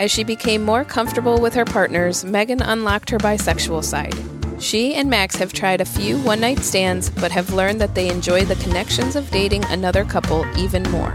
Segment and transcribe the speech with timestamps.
[0.00, 4.14] As she became more comfortable with her partners, Megan unlocked her bisexual side.
[4.58, 8.08] She and Max have tried a few one night stands, but have learned that they
[8.08, 11.12] enjoy the connections of dating another couple even more.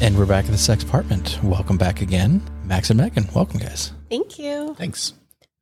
[0.00, 1.38] And we're back in the sex apartment.
[1.44, 3.28] Welcome back again, Max and Megan.
[3.32, 3.92] Welcome, guys.
[4.08, 4.74] Thank you.
[4.76, 5.12] Thanks.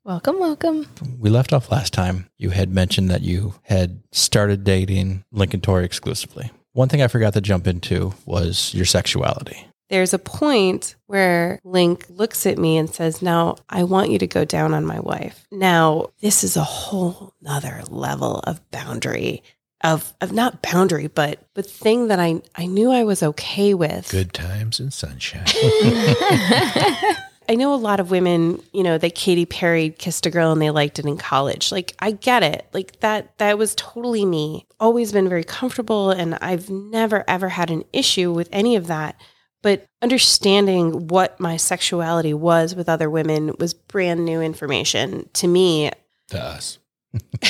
[0.05, 0.87] Welcome, welcome.
[1.19, 2.31] We left off last time.
[2.39, 6.51] You had mentioned that you had started dating Link and Tori exclusively.
[6.73, 9.69] One thing I forgot to jump into was your sexuality.
[9.91, 14.27] There's a point where Link looks at me and says, Now I want you to
[14.27, 15.47] go down on my wife.
[15.51, 19.43] Now, this is a whole nother level of boundary.
[19.85, 24.11] Of, of not boundary, but but thing that I I knew I was okay with.
[24.11, 25.45] Good times and sunshine.
[27.49, 30.61] I know a lot of women, you know, that Katy Perry kissed a girl and
[30.61, 31.73] they liked it in college.
[31.73, 32.67] Like I get it.
[32.75, 34.67] Like that that was totally me.
[34.79, 39.19] Always been very comfortable and I've never ever had an issue with any of that.
[39.63, 45.91] But understanding what my sexuality was with other women was brand new information to me.
[46.29, 46.79] to us.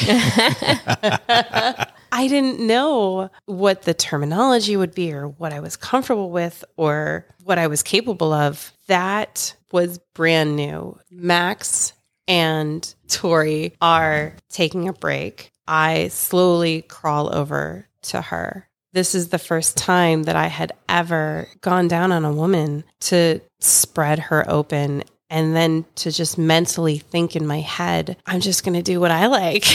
[2.11, 7.27] I didn't know what the terminology would be or what I was comfortable with or
[7.43, 8.73] what I was capable of.
[8.87, 10.99] That was brand new.
[11.11, 11.93] Max
[12.27, 15.51] and Tori are taking a break.
[15.67, 18.69] I slowly crawl over to her.
[18.93, 23.41] This is the first time that I had ever gone down on a woman to
[23.61, 28.75] spread her open and then to just mentally think in my head, I'm just going
[28.75, 29.65] to do what I like.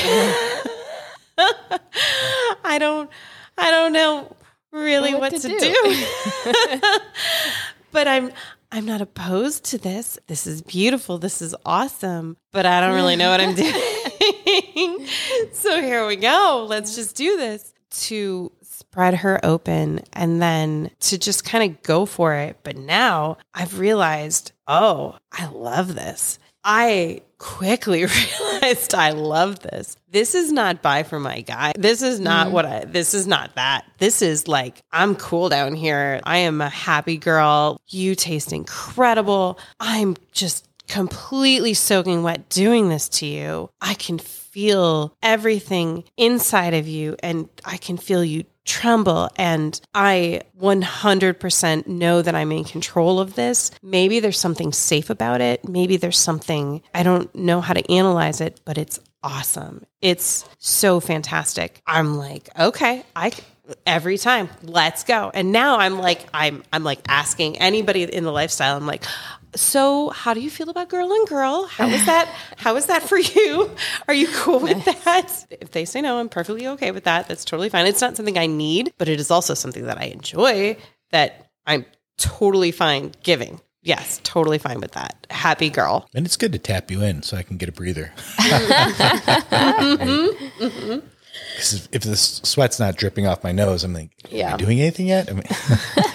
[2.65, 3.09] I don't
[3.57, 4.35] I don't know
[4.71, 5.59] really What what, to to, do.
[5.59, 6.05] do.
[7.91, 8.31] but I'm
[8.73, 10.17] I'm not opposed to this.
[10.25, 11.19] This is beautiful.
[11.19, 12.37] This is awesome.
[12.51, 15.07] But I don't really know what I'm doing.
[15.53, 16.65] so here we go.
[16.67, 17.71] Let's just do this.
[18.07, 22.57] To spread her open and then to just kind of go for it.
[22.63, 26.39] But now I've realized, oh, I love this.
[26.63, 28.05] I quickly
[28.41, 29.97] realized I love this.
[30.09, 31.73] This is not buy for my guy.
[31.77, 32.51] This is not mm.
[32.51, 33.85] what I, this is not that.
[33.97, 36.21] This is like, I'm cool down here.
[36.23, 37.81] I am a happy girl.
[37.87, 39.59] You taste incredible.
[39.79, 43.69] I'm just completely soaking wet doing this to you.
[43.81, 44.19] I can
[44.53, 52.21] feel everything inside of you and I can feel you tremble and I 100% know
[52.21, 53.71] that I'm in control of this.
[53.81, 55.67] Maybe there's something safe about it.
[55.67, 59.85] Maybe there's something I don't know how to analyze it, but it's awesome.
[60.01, 61.81] It's so fantastic.
[61.87, 63.31] I'm like, okay, I
[63.85, 65.31] every time, let's go.
[65.33, 68.77] And now I'm like I'm I'm like asking anybody in the lifestyle.
[68.77, 69.03] I'm like,
[69.55, 71.65] so how do you feel about girl and girl?
[71.65, 72.27] How is that?
[72.57, 73.71] How is that for you?
[74.07, 75.45] Are you cool with that?
[75.49, 77.27] If they say no, I'm perfectly okay with that.
[77.27, 77.85] That's totally fine.
[77.85, 80.77] It's not something I need, but it is also something that I enjoy
[81.11, 81.85] that I'm
[82.17, 83.61] totally fine giving.
[83.81, 85.27] Yes, totally fine with that.
[85.29, 86.07] Happy girl.
[86.15, 88.13] And it's good to tap you in so I can get a breather.
[89.53, 90.99] Mm-hmm,
[91.55, 91.95] because mm-hmm.
[91.95, 94.49] if the sweat's not dripping off my nose, I'm like, Yeah.
[94.49, 95.29] Are you doing anything yet?
[95.29, 95.43] I mean,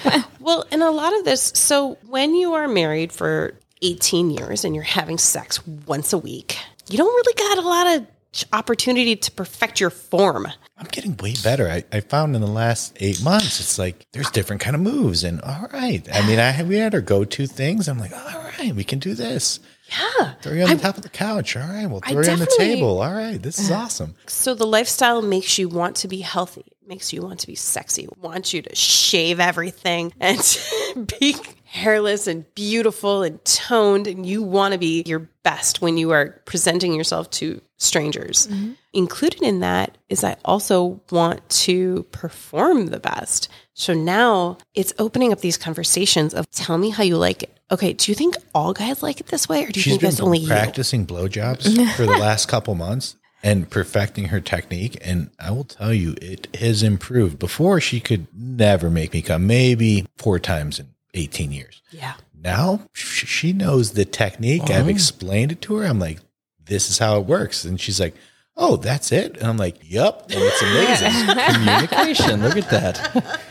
[0.48, 4.74] Well, and a lot of this, so when you are married for 18 years and
[4.74, 6.56] you're having sex once a week,
[6.88, 8.06] you don't really got a lot of
[8.54, 10.46] opportunity to perfect your form.
[10.78, 11.68] I'm getting way better.
[11.68, 15.22] I, I found in the last eight months, it's like there's different kind of moves,
[15.22, 16.08] and all right.
[16.10, 17.86] I mean, I we had our go-to things.
[17.86, 19.60] I'm like, all right, we can do this.
[19.88, 20.34] Yeah.
[20.42, 21.56] Throw you on the top of the couch.
[21.56, 23.00] All right, we'll I throw you on the table.
[23.00, 24.14] All right, this is awesome.
[24.26, 28.08] So the lifestyle makes you want to be healthy, makes you want to be sexy,
[28.20, 30.38] wants you to shave everything and
[31.20, 34.06] be hairless and beautiful and toned.
[34.06, 38.46] And you want to be your best when you are presenting yourself to strangers.
[38.48, 38.72] Mm-hmm.
[38.92, 43.48] Included in that is I also want to perform the best.
[43.74, 47.57] So now it's opening up these conversations of tell me how you like it.
[47.70, 50.00] Okay, do you think all guys like it this way or do you She's think
[50.00, 50.48] been that's only you?
[50.48, 51.64] practicing blowjobs
[51.96, 53.16] for the last couple months.
[53.42, 54.96] and perfecting her technique.
[55.00, 57.38] And I will tell you, it has improved.
[57.38, 61.80] Before, she could never make me come, maybe four times in 18 years.
[61.92, 62.14] Yeah.
[62.40, 64.70] Now she knows the technique.
[64.70, 64.90] I've oh.
[64.90, 65.86] explained it to her.
[65.86, 66.18] I'm like,
[66.64, 67.64] this is how it works.
[67.64, 68.14] And she's like,
[68.56, 69.36] oh, that's it.
[69.36, 70.22] And I'm like, yep.
[70.30, 71.36] And it's amazing.
[71.54, 72.42] Communication.
[72.42, 73.40] Look at that.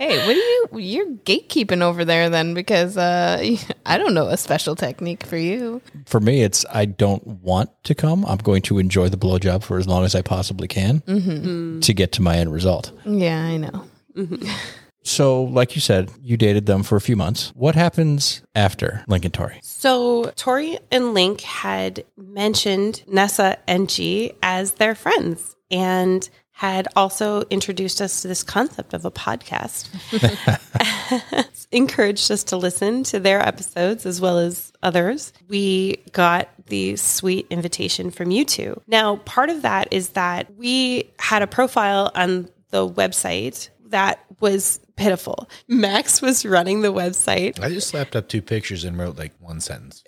[0.00, 0.78] Hey, what are you?
[0.78, 3.56] You're gatekeeping over there then, because uh,
[3.86, 5.82] I don't know a special technique for you.
[6.06, 8.24] For me, it's I don't want to come.
[8.24, 11.30] I'm going to enjoy the blowjob for as long as I possibly can mm-hmm.
[11.30, 11.82] mm.
[11.82, 12.92] to get to my end result.
[13.04, 13.84] Yeah, I know.
[14.16, 14.48] Mm-hmm.
[15.02, 17.52] So, like you said, you dated them for a few months.
[17.54, 19.58] What happens after Link and Tori?
[19.62, 26.28] So Tori and Link had mentioned Nessa and G as their friends and
[26.60, 29.88] had also introduced us to this concept of a podcast.
[31.72, 35.32] Encouraged us to listen to their episodes as well as others.
[35.48, 38.78] We got the sweet invitation from you two.
[38.86, 44.80] Now, part of that is that we had a profile on the website that was
[44.96, 45.48] pitiful.
[45.66, 49.60] Max was running the website I just slapped up two pictures and wrote like one
[49.62, 50.04] sentence.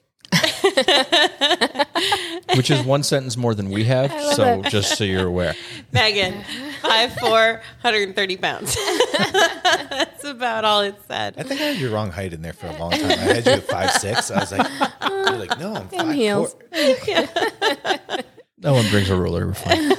[2.57, 4.11] Which is one sentence more than we have.
[4.35, 5.55] So, just so you're aware.
[5.93, 6.43] Megan,
[6.83, 8.77] 5'4", 130 pounds.
[9.91, 11.35] That's about all it said.
[11.39, 13.11] I think I had your wrong height in there for a long time.
[13.11, 14.31] I had you at five six.
[14.31, 14.71] I was like,
[15.11, 16.55] you're like, no, I'm five heels.
[16.55, 18.19] four.
[18.59, 19.47] No one brings a ruler.
[19.47, 19.93] We're fine.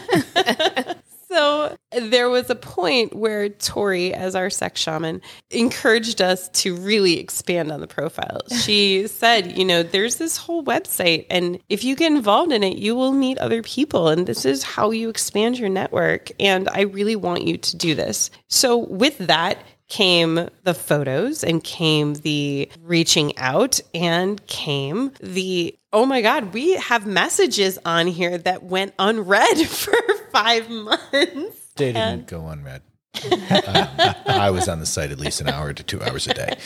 [2.13, 5.19] There was a point where Tori, as our sex shaman,
[5.49, 8.41] encouraged us to really expand on the profile.
[8.63, 12.77] She said, you know, there's this whole website, and if you get involved in it,
[12.77, 16.29] you will meet other people, and this is how you expand your network.
[16.39, 18.29] And I really want you to do this.
[18.47, 19.57] So with that,
[19.89, 26.73] came the photos and came the reaching out and came the oh my god we
[26.77, 29.93] have messages on here that went unread for
[30.31, 32.81] five months They didn't go unread.
[33.23, 33.87] Um,
[34.25, 36.57] I was on the site at least an hour to two hours a day.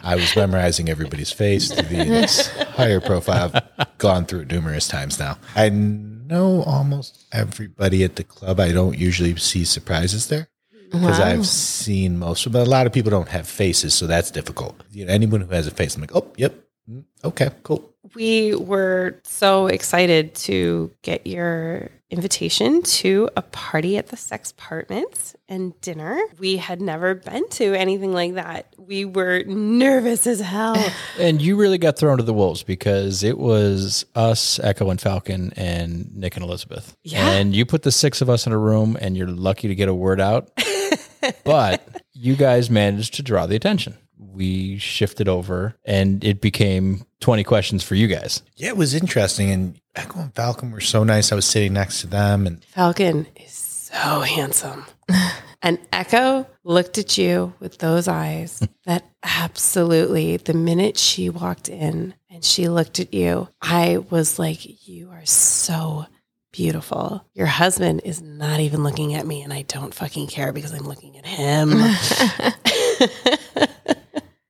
[0.00, 3.50] I was memorizing everybody's face to be in this higher profile.
[3.54, 5.38] I've gone through it numerous times now.
[5.56, 8.60] I know almost everybody at the club.
[8.60, 10.48] I don't usually see surprises there
[10.90, 12.60] because I've seen most of them.
[12.62, 14.82] But a lot of people don't have faces, so that's difficult.
[14.90, 16.54] You know, anyone who has a face, I'm like, oh, yep,
[16.88, 17.92] Mm, okay, cool.
[18.14, 25.36] we were so excited to get your invitation to a party at the sex apartments
[25.48, 26.18] and dinner.
[26.38, 28.72] We had never been to anything like that.
[28.78, 30.76] We were nervous as hell.
[31.18, 35.52] And you really got thrown to the wolves because it was us, Echo and Falcon,
[35.56, 36.96] and Nick and Elizabeth.
[37.02, 37.28] Yeah.
[37.32, 39.88] And you put the six of us in a room, and you're lucky to get
[39.88, 40.50] a word out.
[41.44, 43.98] but you guys managed to draw the attention.
[44.18, 48.42] We shifted over, and it became 20 questions for you guys.
[48.56, 49.50] Yeah, it was interesting.
[49.50, 51.32] And Echo and Falcon were so nice.
[51.32, 54.84] I was sitting next to them, and Falcon is so handsome.
[55.60, 62.14] And Echo looked at you with those eyes that absolutely, the minute she walked in
[62.30, 66.06] and she looked at you, I was like, You are so
[66.52, 67.24] beautiful.
[67.34, 70.86] Your husband is not even looking at me, and I don't fucking care because I'm
[70.86, 71.70] looking at him.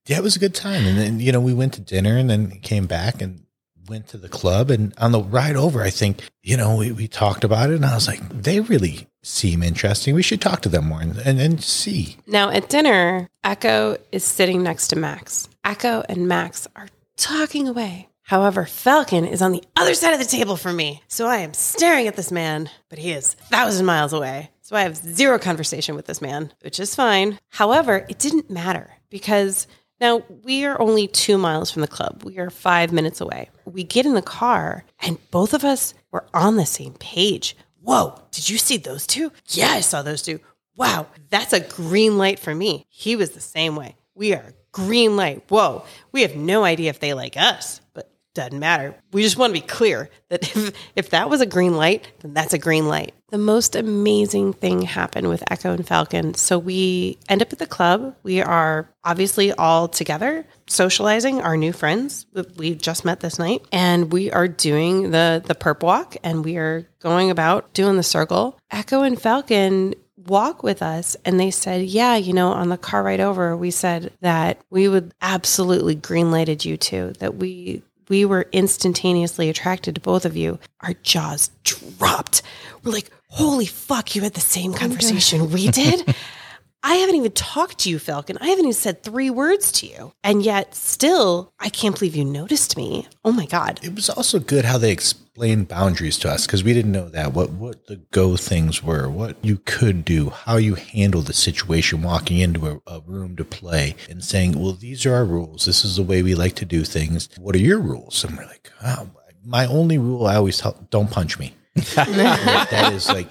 [0.09, 0.87] Yeah, it was a good time.
[0.87, 3.45] And then, you know, we went to dinner and then came back and
[3.89, 4.71] went to the club.
[4.71, 7.85] And on the ride over, I think, you know, we, we talked about it and
[7.85, 10.15] I was like, they really seem interesting.
[10.15, 12.17] We should talk to them more and, and, and see.
[12.27, 15.49] Now at dinner, Echo is sitting next to Max.
[15.63, 18.09] Echo and Max are talking away.
[18.23, 21.03] However, Falcon is on the other side of the table from me.
[21.09, 24.51] So I am staring at this man, but he is thousand miles away.
[24.61, 27.39] So I have zero conversation with this man, which is fine.
[27.49, 29.67] However, it didn't matter because
[30.01, 32.23] now we are only two miles from the club.
[32.25, 33.51] We are five minutes away.
[33.65, 37.57] We get in the car and both of us were on the same page.
[37.81, 39.33] Whoa, did you see those two?
[39.49, 40.41] Yeah, I saw those two.
[40.77, 42.87] Wow, that's a green light for me.
[42.89, 43.97] He was the same way.
[44.15, 45.45] We are green light.
[45.49, 48.95] Whoa, we have no idea if they like us, but doesn't matter.
[49.13, 52.35] We just want to be clear that if, if that was a green light, then
[52.35, 53.13] that's a green light.
[53.31, 56.35] The most amazing thing happened with Echo and Falcon.
[56.35, 58.15] So we end up at the club.
[58.23, 62.27] We are obviously all together socializing our new friends
[62.57, 66.59] we just met this night and we are doing the the perp walk and we
[66.59, 69.95] are going about doing the circle echo and falcon
[70.27, 73.71] walk with us and they said yeah you know on the car ride over we
[73.71, 80.01] said that we would absolutely greenlighted you two that we we were instantaneously attracted to
[80.01, 82.43] both of you our jaws dropped.
[82.83, 86.15] We're like holy fuck you had the same oh conversation we did
[86.83, 88.39] I haven't even talked to you, Falcon.
[88.41, 90.13] I haven't even said three words to you.
[90.23, 93.07] And yet, still, I can't believe you noticed me.
[93.25, 93.81] Oh my God.
[93.83, 97.33] It was also good how they explained boundaries to us because we didn't know that
[97.33, 102.03] what what the go things were, what you could do, how you handle the situation
[102.03, 105.65] walking into a, a room to play and saying, "Well, these are our rules.
[105.65, 107.29] This is the way we like to do things.
[107.39, 109.11] What are your rules?" And we're like, "Oh,
[109.45, 111.55] my only rule I always tell, don't punch me."
[111.97, 113.29] Like, that is like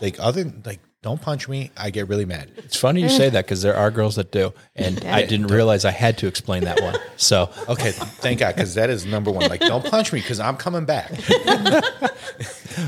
[0.00, 1.70] like other like don't punch me.
[1.76, 2.50] I get really mad.
[2.56, 5.84] It's funny you say that because there are girls that do, and I didn't realize
[5.84, 6.96] I had to explain that one.
[7.16, 9.48] So Okay, thank God because that is number one.
[9.48, 11.10] Like, don't punch me because I'm coming back.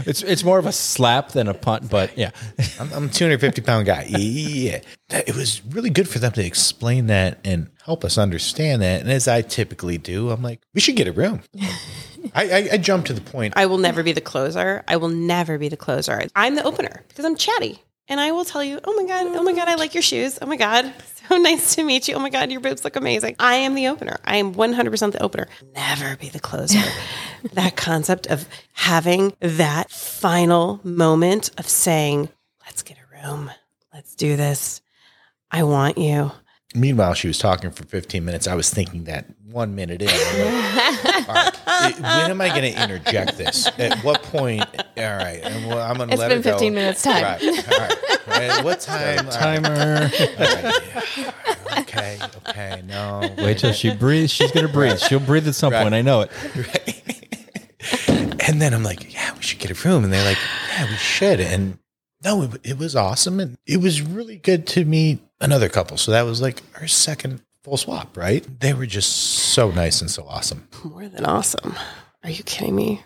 [0.06, 2.30] it's it's more of a slap than a punt, but yeah,
[2.78, 4.04] I'm, I'm a 250 pound guy.
[4.08, 4.80] Yeah.
[5.08, 9.00] That- It was really good for them to explain that and help us understand that.
[9.02, 11.42] And as I typically do, I'm like, we should get a room.
[12.34, 13.54] I, I, I jumped to the point.
[13.56, 14.84] I will never be the closer.
[14.86, 16.22] I will never be the closer.
[16.36, 17.82] I'm the opener because I'm chatty.
[18.10, 20.36] And I will tell you, oh my God, oh my God, I like your shoes.
[20.42, 20.92] Oh my God,
[21.28, 22.16] so nice to meet you.
[22.16, 23.36] Oh my God, your boobs look amazing.
[23.38, 24.18] I am the opener.
[24.24, 25.46] I am 100% the opener.
[25.74, 26.80] Never be the closer.
[27.52, 32.28] that concept of having that final moment of saying,
[32.66, 33.48] let's get a room.
[33.94, 34.82] Let's do this.
[35.52, 36.32] I want you.
[36.74, 38.48] Meanwhile, she was talking for 15 minutes.
[38.48, 40.08] I was thinking that one minute in.
[40.08, 43.66] Like, all right, when am I going to interject this?
[43.78, 44.64] At what point?
[44.96, 45.40] All right.
[45.42, 46.50] And well, I'm going to It's let been her go.
[46.52, 47.22] 15 minutes time.
[47.22, 47.42] Right.
[47.42, 47.96] All right.
[48.28, 48.64] All right.
[48.64, 49.26] What time?
[49.26, 50.12] All right.
[50.12, 51.32] timer.
[51.78, 52.18] Okay.
[52.48, 52.82] Okay.
[52.86, 53.32] No.
[53.38, 54.32] Wait till she breathes.
[54.32, 54.98] She's gonna breathe.
[54.98, 55.82] She'll breathe at some Right.
[55.82, 55.94] point.
[55.94, 56.30] I know it.
[58.48, 60.02] And then I'm like, yeah, we should get a room.
[60.04, 60.38] And they're like,
[60.72, 61.38] yeah, we should.
[61.40, 61.78] And
[62.24, 63.38] no, it, it was awesome.
[63.38, 65.96] And it was really good to meet another couple.
[65.96, 68.46] So that was like our second full swap, right?
[68.60, 70.68] They were just so nice and so awesome.
[70.84, 71.74] More than awesome.
[72.24, 73.02] Are you kidding me?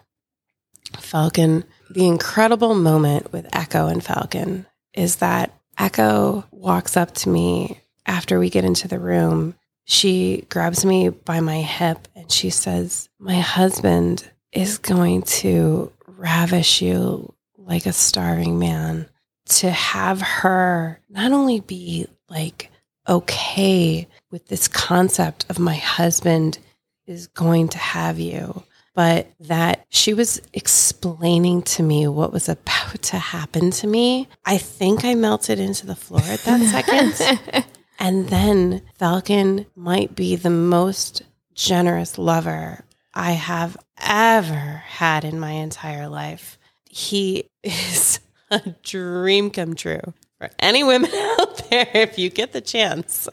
[0.98, 7.80] Falcon, the incredible moment with Echo and Falcon is that Echo walks up to me
[8.06, 9.54] after we get into the room.
[9.84, 16.80] She grabs me by my hip and she says, My husband is going to ravish
[16.80, 19.08] you like a starving man.
[19.46, 22.70] To have her not only be like
[23.08, 26.58] okay with this concept of my husband
[27.06, 28.62] is going to have you,
[28.94, 34.28] but that she was explaining to me what was about to happen to me.
[34.44, 37.64] I think I melted into the floor at that second.
[37.98, 41.22] and then Falcon might be the most
[41.54, 46.58] generous lover I have ever had in my entire life.
[46.88, 48.20] He is
[48.50, 51.10] a dream come true for any women
[51.40, 53.28] out there if you get the chance.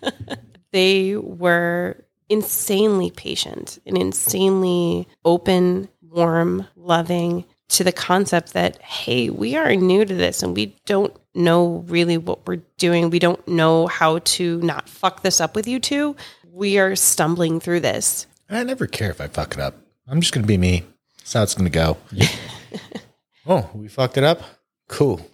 [0.72, 9.56] they were insanely patient and insanely open, warm, loving to the concept that, hey, we
[9.56, 13.10] are new to this and we don't know really what we're doing.
[13.10, 16.16] We don't know how to not fuck this up with you two.
[16.50, 18.26] We are stumbling through this.
[18.48, 19.74] And I never care if I fuck it up.
[20.06, 20.84] I'm just going to be me.
[21.18, 21.96] That's how it's going to go.
[23.46, 24.42] oh, we fucked it up?
[24.88, 25.26] Cool.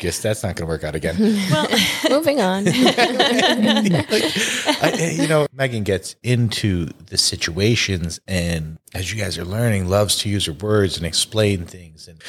[0.00, 0.02] Yep.
[0.12, 1.16] Guess that's not going to work out again.
[1.50, 1.68] Well,
[2.10, 2.66] moving on.
[2.66, 2.72] I,
[4.82, 10.16] I- you know, Megan gets into the situations and as you guys are learning, loves
[10.18, 12.08] to use her words and explain things.
[12.08, 12.22] And,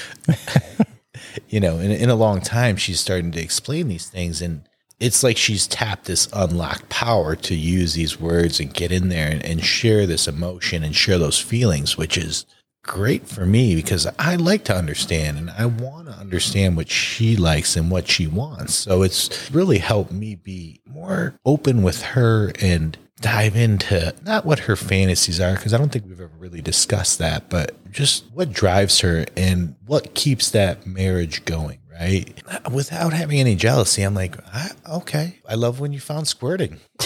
[1.50, 4.42] you know, in, in a long time, she's starting to explain these things.
[4.42, 4.68] And
[5.00, 9.30] it's like she's tapped this unlocked power to use these words and get in there
[9.30, 12.46] and, and share this emotion and share those feelings, which is
[12.84, 17.36] great for me because I like to understand and I want to understand what she
[17.36, 18.74] likes and what she wants.
[18.74, 24.60] So it's really helped me be more open with her and dive into not what
[24.60, 28.52] her fantasies are because I don't think we've ever really discussed that, but just what
[28.52, 31.78] drives her and what keeps that marriage going.
[31.92, 32.34] Right.
[32.72, 36.80] Without having any jealousy, I'm like, I, okay, I love when you found squirting.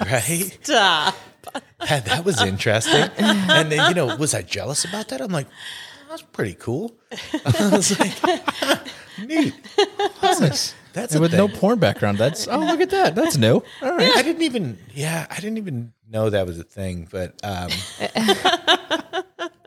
[0.00, 0.58] Right?
[0.62, 1.14] Stop.
[1.88, 3.08] That, that was interesting.
[3.18, 5.20] And then, you know, was I jealous about that?
[5.20, 5.46] I'm like,
[6.08, 6.96] that's pretty cool.
[7.44, 8.14] I was like,
[9.26, 9.54] neat.
[10.20, 13.14] That's, that's And a with no porn background, that's oh look at that.
[13.14, 13.62] That's new.
[13.82, 14.10] All right.
[14.16, 17.70] I didn't even, yeah, I didn't even know that was a thing, but um,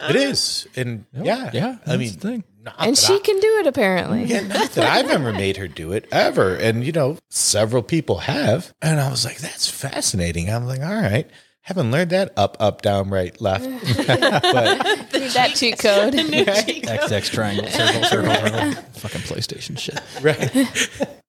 [0.09, 0.67] it is.
[0.75, 2.43] And yeah, yeah, I mean, thing.
[2.77, 4.23] and she I- can do it apparently.
[4.25, 6.55] yeah, not that I've ever made her do it ever.
[6.55, 8.73] And, you know, several people have.
[8.81, 10.49] And I was like, that's fascinating.
[10.49, 11.29] I'm like, all right.
[11.63, 13.63] Haven't learned that up, up, down, right, left.
[14.07, 16.13] but Need that cheat code.
[16.13, 18.83] XX triangle, circle, circle, circle.
[18.95, 19.99] Fucking PlayStation shit.
[20.21, 20.51] right.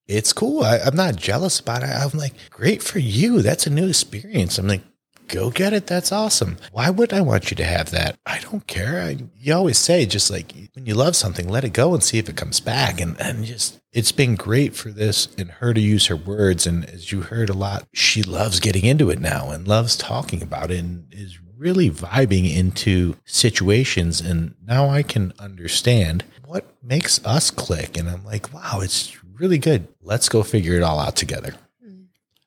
[0.08, 0.64] It's cool.
[0.64, 1.88] I, I'm not jealous about it.
[1.88, 3.42] I'm like, great for you.
[3.42, 4.58] That's a new experience.
[4.58, 4.82] I'm like,
[5.28, 5.86] go get it.
[5.86, 6.58] That's awesome.
[6.72, 8.16] Why would I want you to have that?
[8.26, 9.00] I don't care.
[9.00, 12.18] I, you always say, just like when you love something, let it go and see
[12.18, 13.00] if it comes back.
[13.00, 16.66] And, and just, it's been great for this and her to use her words.
[16.66, 20.42] And as you heard a lot, she loves getting into it now and loves talking
[20.42, 24.20] about it and is really vibing into situations.
[24.20, 27.96] And now I can understand what makes us click.
[27.96, 29.88] And I'm like, wow, it's really good.
[30.02, 31.54] Let's go figure it all out together.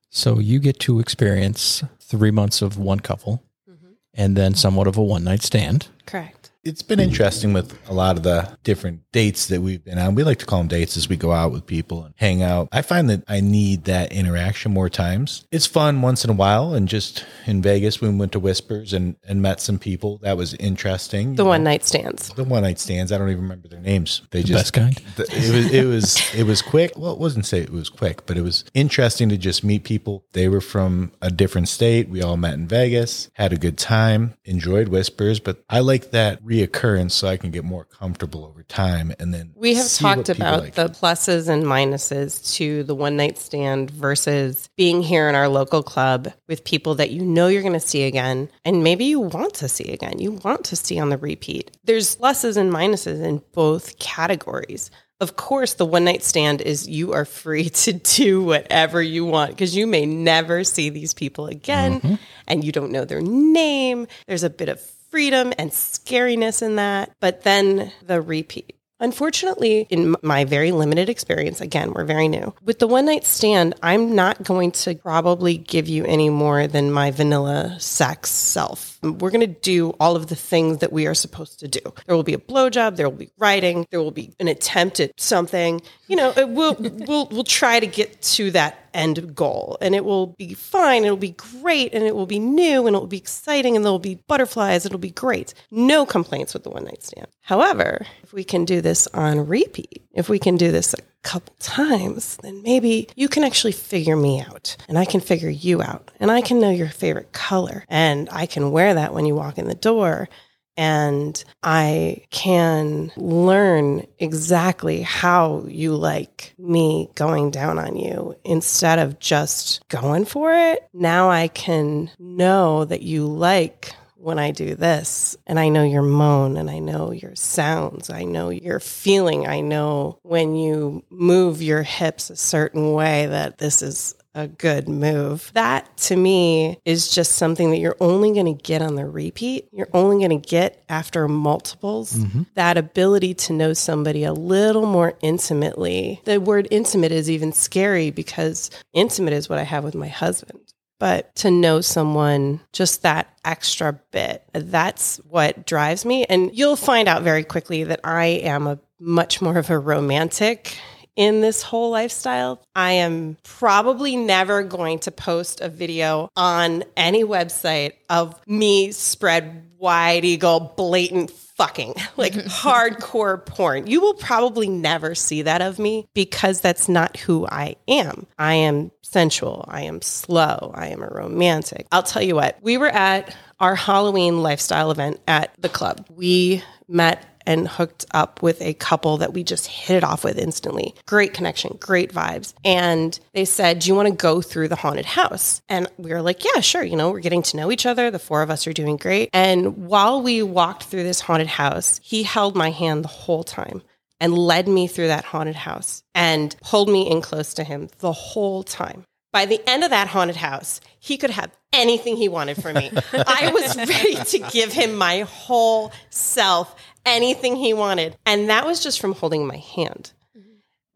[0.10, 3.92] So you get to experience three months of one couple mm-hmm.
[4.14, 5.88] and then somewhat of a one night stand.
[6.06, 6.37] Correct.
[6.68, 10.16] It's been interesting with a lot of the different dates that we've been on.
[10.16, 12.68] We like to call them dates as we go out with people and hang out.
[12.74, 15.46] I find that I need that interaction more times.
[15.50, 16.74] It's fun once in a while.
[16.74, 20.18] And just in Vegas, we went to Whispers and, and met some people.
[20.24, 21.36] That was interesting.
[21.36, 22.34] The one night stands.
[22.34, 23.14] the one night stands.
[23.14, 24.24] I don't even remember their names.
[24.32, 25.02] They The just best kind.
[25.16, 26.98] the- it was it was it was quick.
[26.98, 30.26] Well, it wasn't say it was quick, but it was interesting to just meet people.
[30.34, 32.10] They were from a different state.
[32.10, 35.40] We all met in Vegas, had a good time, enjoyed Whispers.
[35.40, 39.14] But I like that reoccurrence, so I can get more comfortable over time.
[39.20, 40.76] And then We have talked about like.
[40.76, 45.84] the pluses and minuses to the one night stand versus being here in our local
[45.84, 49.54] club with people that you know you're going to see again and maybe you want
[49.56, 50.20] to see again.
[50.20, 51.78] You want to see on the repeat.
[51.84, 54.92] There's pluses and minuses in both categories.
[55.20, 59.52] Of course, the one night stand is you are free to do whatever you want
[59.52, 62.16] because you may never see these people again mm-hmm.
[62.48, 64.08] and you don't know their name.
[64.28, 67.12] There's a bit of freedom and scariness in that.
[67.20, 68.74] But then the repeat.
[69.00, 72.54] Unfortunately, in my very limited experience, again, we're very new.
[72.64, 76.92] With the one night stand, I'm not going to probably give you any more than
[76.92, 78.98] my vanilla sex self.
[79.04, 81.80] We're going to do all of the things that we are supposed to do.
[82.08, 85.12] There will be a blowjob, there will be writing, there will be an attempt at
[85.20, 85.82] something.
[86.08, 90.04] You know, it will we'll we'll try to get to that end goal and it
[90.04, 93.18] will be fine, it'll be great and it will be new and it will be
[93.18, 95.54] exciting and there'll be butterflies, it'll be great.
[95.70, 97.28] No complaints with the one night stand.
[97.42, 101.54] However, if we can do this on repeat, if we can do this a couple
[101.60, 106.12] times, then maybe you can actually figure me out and I can figure you out
[106.20, 109.58] and I can know your favorite color and I can wear that when you walk
[109.58, 110.30] in the door
[110.78, 119.20] and I can learn exactly how you like me going down on you instead of
[119.20, 120.88] just going for it.
[120.94, 126.02] Now I can know that you like when I do this, and I know your
[126.02, 131.62] moan, and I know your sounds, I know your feeling, I know when you move
[131.62, 135.52] your hips a certain way that this is a good move.
[135.56, 139.68] That to me is just something that you're only going to get on the repeat.
[139.72, 142.14] You're only going to get after multiples.
[142.14, 142.44] Mm-hmm.
[142.54, 146.22] That ability to know somebody a little more intimately.
[146.26, 150.62] The word intimate is even scary because intimate is what I have with my husband
[151.00, 156.26] but to know someone just that extra bit, that's what drives me.
[156.26, 160.76] And you'll find out very quickly that I am a much more of a romantic
[161.18, 162.62] in this whole lifestyle.
[162.74, 169.64] I am probably never going to post a video on any website of me spread
[169.78, 173.88] wide eagle, blatant fucking, like hardcore porn.
[173.88, 178.28] You will probably never see that of me because that's not who I am.
[178.38, 179.66] I am sensual.
[179.68, 180.72] I am slow.
[180.74, 181.88] I am a romantic.
[181.92, 186.06] I'll tell you what, we were at our Halloween lifestyle event at the club.
[186.10, 190.38] We met and hooked up with a couple that we just hit it off with
[190.38, 190.94] instantly.
[191.08, 192.54] Great connection, great vibes.
[192.64, 195.62] And they said, Do you want to go through the haunted house?
[195.70, 196.84] And we were like, Yeah, sure.
[196.84, 198.12] You know, we're getting to know each other.
[198.12, 199.30] The four of us are doing great.
[199.34, 203.82] And while we walked through this haunted house, he held my hand the whole time
[204.20, 208.12] and led me through that haunted house and pulled me in close to him the
[208.12, 209.06] whole time.
[209.32, 212.92] By the end of that haunted house, he could have anything he wanted from me.
[213.14, 216.76] I was ready to give him my whole self,
[217.08, 218.18] anything he wanted.
[218.26, 220.12] And that was just from holding my hand.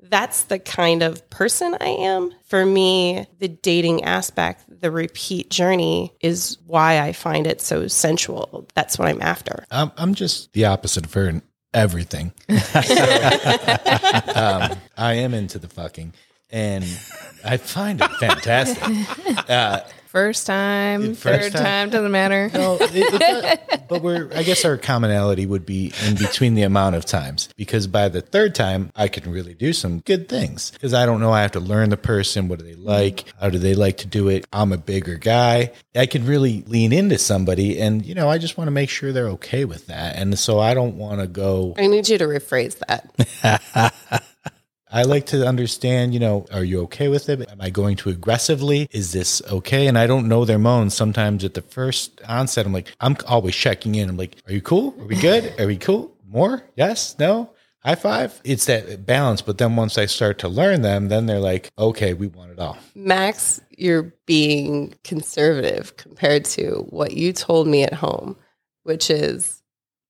[0.04, 2.34] That's the kind of person I am.
[2.46, 8.68] For me, the dating aspect, the repeat journey is why I find it so sensual.
[8.74, 9.66] That's what I'm after.
[9.72, 11.42] I'm, I'm just the opposite of her in
[11.74, 12.34] everything.
[12.50, 12.58] um,
[14.98, 16.14] I am into the fucking,
[16.50, 16.84] and
[17.46, 18.84] I find it fantastic.
[20.12, 21.64] First time, First third time.
[21.64, 21.90] time.
[21.90, 22.52] doesn't matter.
[22.62, 24.30] No, it, it, but we're.
[24.36, 28.20] I guess our commonality would be in between the amount of times because by the
[28.20, 31.32] third time I can really do some good things because I don't know.
[31.32, 32.50] I have to learn the person.
[32.50, 33.24] What do they like?
[33.40, 34.46] How do they like to do it?
[34.52, 35.72] I'm a bigger guy.
[35.96, 39.14] I can really lean into somebody, and you know, I just want to make sure
[39.14, 40.18] they're okay with that.
[40.18, 41.74] And so I don't want to go.
[41.78, 44.24] I need you to rephrase that.
[44.94, 47.50] I like to understand, you know, are you okay with it?
[47.50, 48.90] Am I going too aggressively?
[48.92, 49.88] Is this okay?
[49.88, 50.94] And I don't know their moans.
[50.94, 54.10] Sometimes at the first onset, I'm like, I'm always checking in.
[54.10, 54.94] I'm like, are you cool?
[55.00, 55.60] Are we good?
[55.60, 56.14] Are we cool?
[56.28, 56.64] More?
[56.76, 57.16] Yes?
[57.18, 57.52] No?
[57.86, 58.40] High five?
[58.44, 59.42] It's that balance.
[59.42, 62.60] But then once I start to learn them, then they're like, okay, we want it
[62.60, 62.78] all.
[62.94, 68.36] Max, you're being conservative compared to what you told me at home,
[68.84, 69.64] which is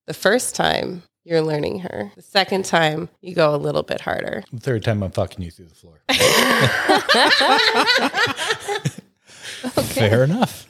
[0.08, 2.12] the first time you're learning her.
[2.16, 4.44] The second time you go a little bit harder.
[4.52, 6.02] The third time I'm fucking you through the floor.
[9.94, 10.68] Fair enough.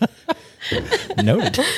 [1.24, 1.60] Noted.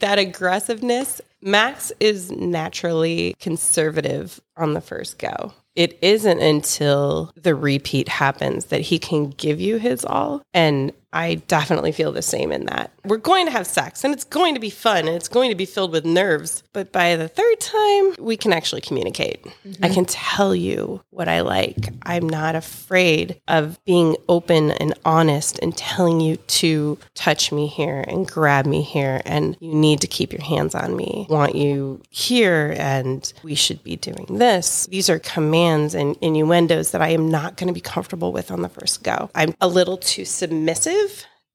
[0.00, 5.52] That aggressiveness, Max is naturally conservative on the first go.
[5.76, 10.42] It isn't until the repeat happens that he can give you his all.
[10.52, 12.90] And I definitely feel the same in that.
[13.04, 15.54] We're going to have sex and it's going to be fun and it's going to
[15.54, 16.62] be filled with nerves.
[16.72, 19.44] But by the third time, we can actually communicate.
[19.82, 21.88] I can tell you what I like.
[22.04, 28.04] I'm not afraid of being open and honest and telling you to touch me here
[28.08, 31.26] and grab me here and you need to keep your hands on me.
[31.28, 34.86] Want you here and we should be doing this.
[34.86, 38.62] These are commands and innuendos that I am not going to be comfortable with on
[38.62, 39.30] the first go.
[39.34, 41.01] I'm a little too submissive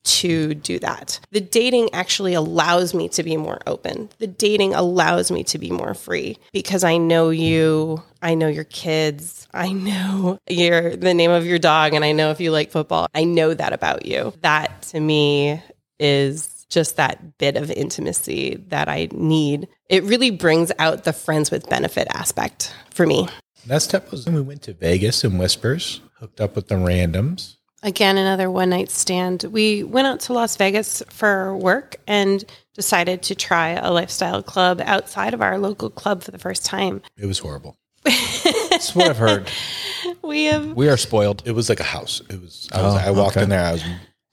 [0.07, 1.19] to do that.
[1.31, 4.09] The dating actually allows me to be more open.
[4.19, 8.63] The dating allows me to be more free because I know you, I know your
[8.63, 12.71] kids, I know your the name of your dog and I know if you like
[12.71, 13.07] football.
[13.13, 14.33] I know that about you.
[14.41, 15.61] That to me
[15.99, 19.67] is just that bit of intimacy that I need.
[19.89, 23.27] It really brings out the friends with benefit aspect for me.
[23.65, 27.55] That step was when we went to Vegas and Whispers, hooked up with the randoms.
[27.87, 29.45] Again, another one night stand.
[29.45, 34.81] We went out to Las Vegas for work and decided to try a lifestyle club
[34.83, 37.01] outside of our local club for the first time.
[37.15, 37.77] It was horrible.
[38.03, 39.49] That's what I've heard.
[40.21, 41.43] We have We are spoiled.
[41.45, 42.21] It was like a house.
[42.29, 42.67] It was.
[42.73, 42.93] I was.
[42.93, 43.43] Oh, I walked okay.
[43.43, 43.65] in there.
[43.65, 43.85] I was.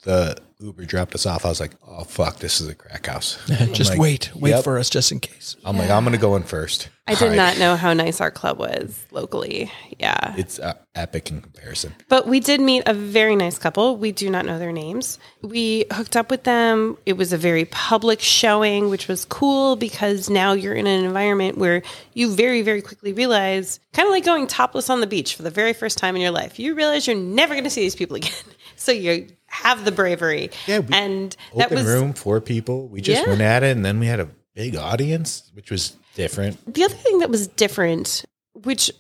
[0.05, 1.45] The Uber dropped us off.
[1.45, 3.39] I was like, "Oh fuck, this is a crack house."
[3.73, 4.31] Just like, wait.
[4.35, 4.65] Wait yep.
[4.65, 5.57] for us just in case.
[5.65, 6.89] I'm like, I'm gonna go in first.
[7.07, 7.37] I did All right.
[7.37, 9.71] not know how nice our club was locally.
[9.99, 10.35] Yeah.
[10.39, 11.95] It's uh, epic in comparison.
[12.09, 13.99] But we did meet a very nice couple.
[13.99, 15.19] We do not know their names.
[15.43, 16.97] We hooked up with them.
[17.05, 21.59] It was a very public showing, which was cool because now you're in an environment
[21.59, 21.83] where
[22.15, 25.51] you very, very quickly realize, kind of like going topless on the beach for the
[25.51, 28.17] very first time in your life, you realize you're never going to see these people
[28.17, 28.33] again.
[28.77, 30.51] So you have the bravery.
[30.67, 32.89] Yeah, we- and that Open was room, four people.
[32.89, 33.29] We just Yeah.
[33.29, 36.73] went at it, and then we had a big audience, which was different.
[36.73, 38.91] the other thing that was different, which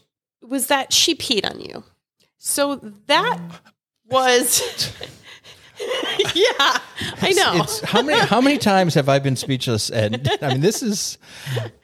[0.43, 1.85] was that she peed on you.
[2.39, 3.39] So that
[4.09, 4.93] was,
[6.35, 6.79] yeah,
[7.23, 7.63] I know.
[7.63, 9.91] It's how many how many times have I been speechless?
[9.91, 11.19] And I mean, this is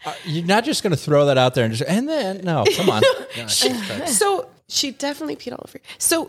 [0.05, 2.65] uh, you're not just going to throw that out there and just and then no,
[2.77, 3.03] come on.
[3.49, 5.79] so she definitely peed all over.
[5.79, 5.85] you.
[5.99, 6.29] So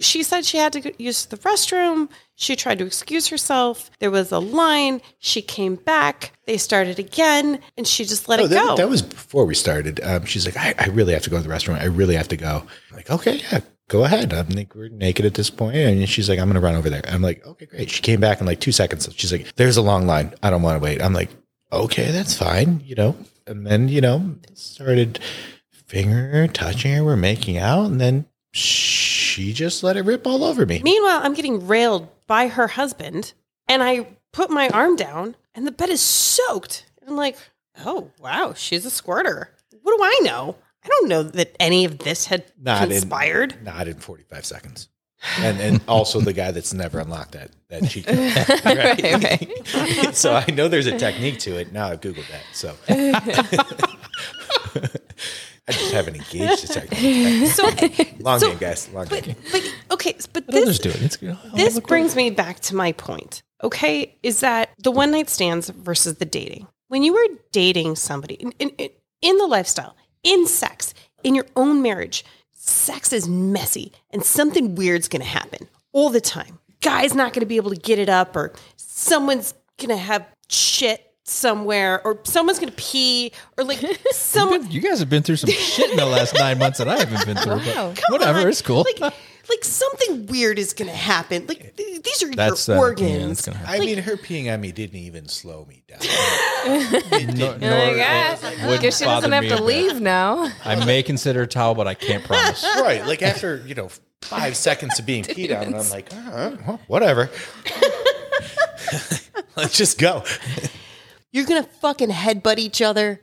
[0.00, 2.08] she said she had to use the restroom.
[2.34, 3.90] She tried to excuse herself.
[3.98, 5.00] There was a line.
[5.18, 6.32] She came back.
[6.46, 8.76] They started again, and she just let Oh, it that, go.
[8.76, 10.00] that was before we started.
[10.02, 11.78] Um, she's like, I, I really have to go to the restroom.
[11.78, 12.64] I really have to go.
[12.90, 14.32] I'm like, okay, yeah, go ahead.
[14.32, 17.02] I'm like, we're naked at this point, and she's like, I'm gonna run over there.
[17.06, 17.90] I'm like, okay, great.
[17.90, 19.08] She came back in like two seconds.
[19.16, 20.32] She's like, there's a long line.
[20.42, 21.02] I don't want to wait.
[21.02, 21.28] I'm like,
[21.70, 22.80] okay, that's fine.
[22.86, 25.20] You know, and then you know started
[25.72, 27.04] finger touching her.
[27.04, 28.24] We're making out, and then
[29.30, 30.80] she just let it rip all over me.
[30.82, 33.32] Meanwhile, I'm getting railed by her husband,
[33.68, 36.86] and I put my arm down, and the bed is soaked.
[37.06, 37.36] I'm like,
[37.84, 39.50] oh wow, she's a squirter.
[39.82, 40.56] What do I know?
[40.84, 43.52] I don't know that any of this had Not conspired.
[43.52, 44.88] in not in 45 seconds.
[45.38, 48.06] And and also the guy that's never unlocked that that cheat.
[48.64, 50.14] Right?
[50.16, 51.72] so I know there's a technique to it.
[51.72, 52.44] Now I've googled that.
[52.52, 52.74] So
[55.68, 57.48] I just haven't engaged the technique.
[57.52, 57.64] So,
[58.22, 58.88] Long So- game, guys.
[58.92, 59.36] Long but, game.
[59.52, 61.02] but okay, but Others this do it.
[61.02, 61.16] It's.
[61.54, 63.42] This brings me back to my point.
[63.62, 66.66] Okay, is that the one night stands versus the dating?
[66.88, 68.90] When you are dating somebody in, in, in-
[69.22, 69.94] in the lifestyle,
[70.24, 75.68] in sex, in your own marriage, sex is messy and something weird's going to happen
[75.92, 76.58] all the time.
[76.80, 80.26] Guy's not going to be able to get it up, or someone's going to have
[80.48, 83.78] shit somewhere, or someone's going to pee, or like
[84.12, 84.70] someone.
[84.70, 87.24] You guys have been through some shit in the last nine months that I haven't
[87.26, 87.56] been through.
[87.74, 87.92] Wow.
[87.94, 88.48] But whatever, on.
[88.48, 88.84] it's cool.
[88.84, 89.00] Like,
[89.48, 91.46] like something weird is going to happen.
[91.48, 93.10] Like th- these are That's your uh, organs.
[93.10, 93.60] yeah, that's gonna.
[93.66, 95.98] I mean, her peeing on me didn't even slow me down.
[96.60, 98.80] No, Oh nor- my it God.
[98.82, 99.64] Guess she doesn't have to a bit.
[99.64, 100.50] leave now.
[100.64, 102.62] I may consider a towel, but I can't promise.
[102.80, 103.04] right.
[103.06, 103.88] Like after, you know,
[104.20, 107.30] five seconds of being peed on, I'm like, "Uh, well, whatever.
[109.56, 110.22] Let's just go.
[111.32, 113.20] You're gonna fucking headbutt each other.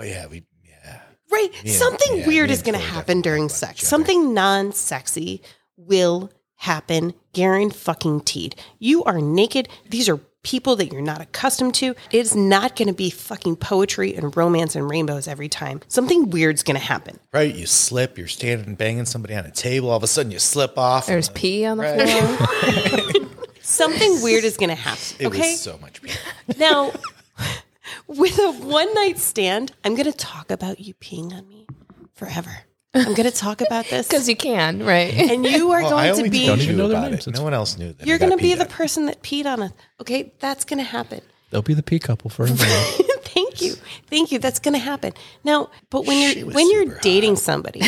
[0.00, 0.26] Oh, yeah.
[0.26, 1.00] We, yeah.
[1.30, 1.50] Right.
[1.66, 3.86] Something yeah, weird me is going to happen during sex.
[3.86, 5.42] Something non sexy
[5.76, 7.12] will happen.
[7.34, 8.56] Guaranteed.
[8.78, 9.68] You are naked.
[9.90, 11.94] These are people that you're not accustomed to.
[12.10, 15.80] It's not going to be fucking poetry and romance and rainbows every time.
[15.88, 17.20] Something weird's going to happen.
[17.30, 17.54] Right?
[17.54, 20.38] You slip, you're standing and banging somebody on a table, all of a sudden you
[20.38, 21.06] slip off.
[21.06, 23.10] There's and- pee on the Right.
[23.10, 23.26] floor.
[23.60, 25.16] Something weird is going to happen.
[25.18, 25.52] It okay.
[25.52, 26.18] was so much better.
[26.58, 26.92] Now,
[28.06, 31.66] with a one night stand, I'm going to talk about you peeing on me
[32.14, 32.50] forever.
[32.92, 34.08] I'm going to talk about this.
[34.10, 35.14] Because you can, right?
[35.14, 37.26] and you are Well, going only to be told Don't even know their about names.
[37.28, 37.34] it.
[37.36, 38.06] No one else knew that.
[38.06, 38.68] You're going to be the on.
[38.70, 39.72] person that peed on us.
[40.00, 41.20] Okay, that's going to happen.
[41.50, 42.54] They'll be the pee couple forever.
[43.22, 43.74] Thank you.
[44.08, 44.38] Thank you.
[44.40, 45.12] That's going to happen.
[45.44, 47.02] Now, but when She you're when you're super hot.
[47.02, 47.82] dating somebody,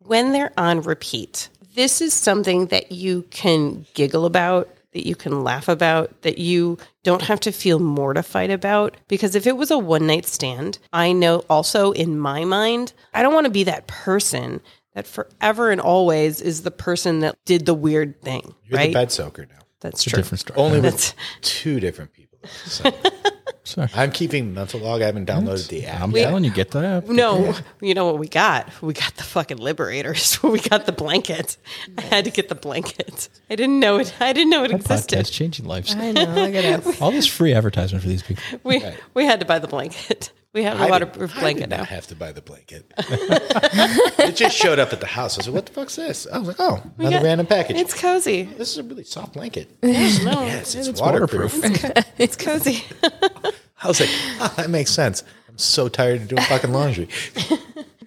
[0.00, 5.44] when they're on repeat, this is something that you can giggle about, that you can
[5.44, 9.76] laugh about, that you don't have to feel mortified about because if it was a
[9.78, 13.86] one night stand, I know also in my mind, I don't want to be that
[13.86, 14.62] person
[14.94, 18.86] that forever and always is the person that did the weird thing, You're right?
[18.86, 19.58] the bed soaker now.
[19.80, 20.16] That's true.
[20.16, 20.58] Different story.
[20.58, 22.38] Only with two different people.
[22.64, 22.90] So
[23.66, 23.88] Sorry.
[23.94, 25.02] I'm keeping mental log.
[25.02, 26.02] I haven't downloaded the app.
[26.02, 27.08] I'm telling you, get the app.
[27.08, 28.70] No, you know what we got?
[28.80, 30.38] We got the fucking liberators.
[30.46, 31.56] We got the blanket.
[31.98, 33.28] I had to get the blanket.
[33.50, 34.14] I didn't know it.
[34.20, 35.18] I didn't know it existed.
[35.18, 35.94] Podcast changing lives.
[35.94, 36.24] I know.
[36.24, 37.00] Look at us.
[37.02, 38.42] All this free advertisement for these people.
[38.62, 38.82] We
[39.14, 40.30] we had to buy the blanket.
[40.56, 41.82] We have a I waterproof did, I blanket did now.
[41.82, 42.90] I have to buy the blanket.
[42.98, 45.36] it just showed up at the house.
[45.36, 47.76] I was like, "What the fuck's this?" I was like, "Oh, another got- random package."
[47.76, 48.44] It's cozy.
[48.44, 49.68] this is a really soft blanket.
[49.82, 49.90] No,
[50.46, 51.52] Yes, it's, waterproof.
[52.18, 52.82] it's cozy.
[53.82, 54.08] I was like,
[54.40, 57.08] "Ah, "That makes sense." I'm so tired of doing fucking laundry.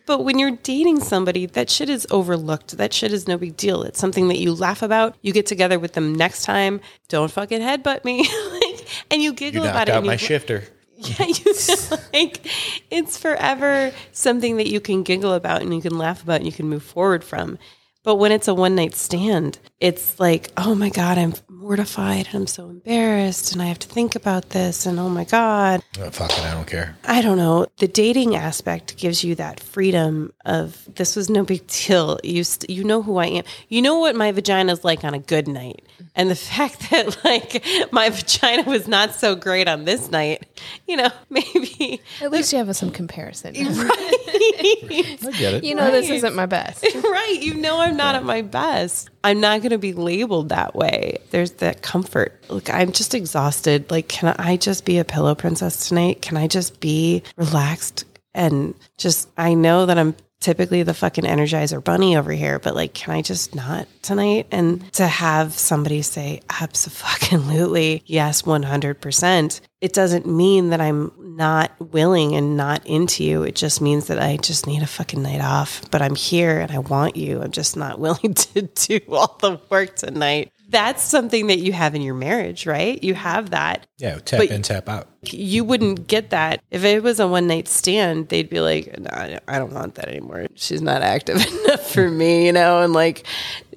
[0.07, 2.77] But when you're dating somebody, that shit is overlooked.
[2.77, 3.83] That shit is no big deal.
[3.83, 5.15] It's something that you laugh about.
[5.21, 6.81] You get together with them next time.
[7.09, 8.27] Don't fucking headbutt me.
[8.51, 9.91] like, and you You giggle about knocked it.
[9.91, 10.63] out and my you, shifter.
[11.01, 11.53] Yeah, you
[12.13, 12.45] like
[12.91, 16.51] it's forever something that you can giggle about and you can laugh about and you
[16.51, 17.57] can move forward from.
[18.03, 22.35] But when it's a one night stand, it's like, oh my God, I'm mortified and
[22.35, 25.83] I'm so embarrassed and I have to think about this and oh my God.
[25.99, 26.95] Oh, fucking, I don't care.
[27.03, 27.67] I don't know.
[27.77, 32.17] The dating aspect gives you that freedom of this was no big deal.
[32.23, 33.43] You st- you know who I am.
[33.67, 35.85] You know what my vagina is like on a good night.
[36.15, 40.45] And the fact that like my vagina was not so great on this night,
[40.87, 43.53] you know, maybe At least you have some comparison.
[43.55, 43.89] Right.
[44.31, 45.63] I get it.
[45.65, 46.83] You know, this isn't my best.
[46.95, 47.37] right.
[47.41, 49.09] You know I'm not at my best.
[49.23, 51.17] I'm not going to be labeled that way.
[51.31, 52.43] There's that comfort.
[52.49, 53.89] Look, I'm just exhausted.
[53.91, 56.21] Like, can I just be a pillow princess tonight?
[56.21, 61.83] Can I just be relaxed and just, I know that I'm typically the fucking energizer
[61.83, 64.47] bunny over here, but like, can I just not tonight?
[64.51, 72.35] And to have somebody say, absolutely, yes, 100%, it doesn't mean that I'm not willing
[72.35, 73.43] and not into you.
[73.43, 76.71] It just means that I just need a fucking night off, but I'm here and
[76.71, 77.41] I want you.
[77.41, 80.51] I'm just not willing to do all the work tonight.
[80.69, 83.03] That's something that you have in your marriage, right?
[83.03, 83.87] You have that.
[83.97, 85.07] Yeah, tap But- in, tap out.
[85.23, 88.29] You wouldn't get that if it was a one night stand.
[88.29, 89.09] They'd be like, no,
[89.49, 90.47] I don't want that anymore.
[90.55, 93.25] She's not active enough for me, you know, and like,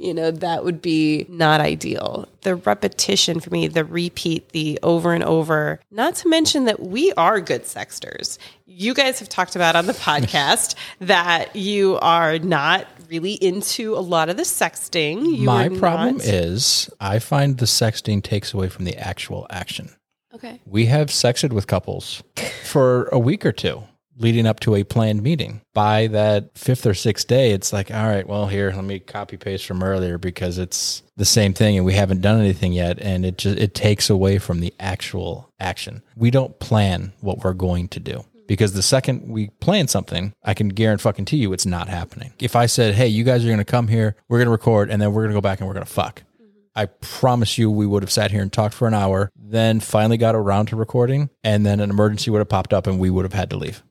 [0.03, 2.29] you know, that would be not ideal.
[2.43, 7.13] The repetition for me, the repeat, the over and over, not to mention that we
[7.13, 8.39] are good sexters.
[8.67, 14.01] You guys have talked about on the podcast that you are not really into a
[14.01, 15.37] lot of the sexting.
[15.39, 19.91] You My problem not- is I find the sexting takes away from the actual action.
[20.35, 20.61] okay.
[20.67, 22.23] We have sexted with couples
[22.65, 23.85] for a week or two
[24.19, 25.61] leading up to a planned meeting.
[25.75, 29.37] By that fifth or sixth day, it's like, all right, well, here, let me copy
[29.37, 32.99] paste from earlier because it's the same thing and we haven't done anything yet.
[33.01, 36.03] And it just, it takes away from the actual action.
[36.17, 38.25] We don't plan what we're going to do.
[38.49, 42.35] Because the second we plan something, I can guarantee fucking to you it's not happening.
[42.39, 44.91] If I said, hey, you guys are going to come here, we're going to record,
[44.91, 46.23] and then we're going to go back and we're going to fuck.
[46.23, 46.51] Mm-hmm.
[46.75, 50.19] I promise you, we would have sat here and talked for an hour, then finally
[50.19, 53.25] got around to recording, and then an emergency would have popped up and we would
[53.25, 53.83] have had to leave.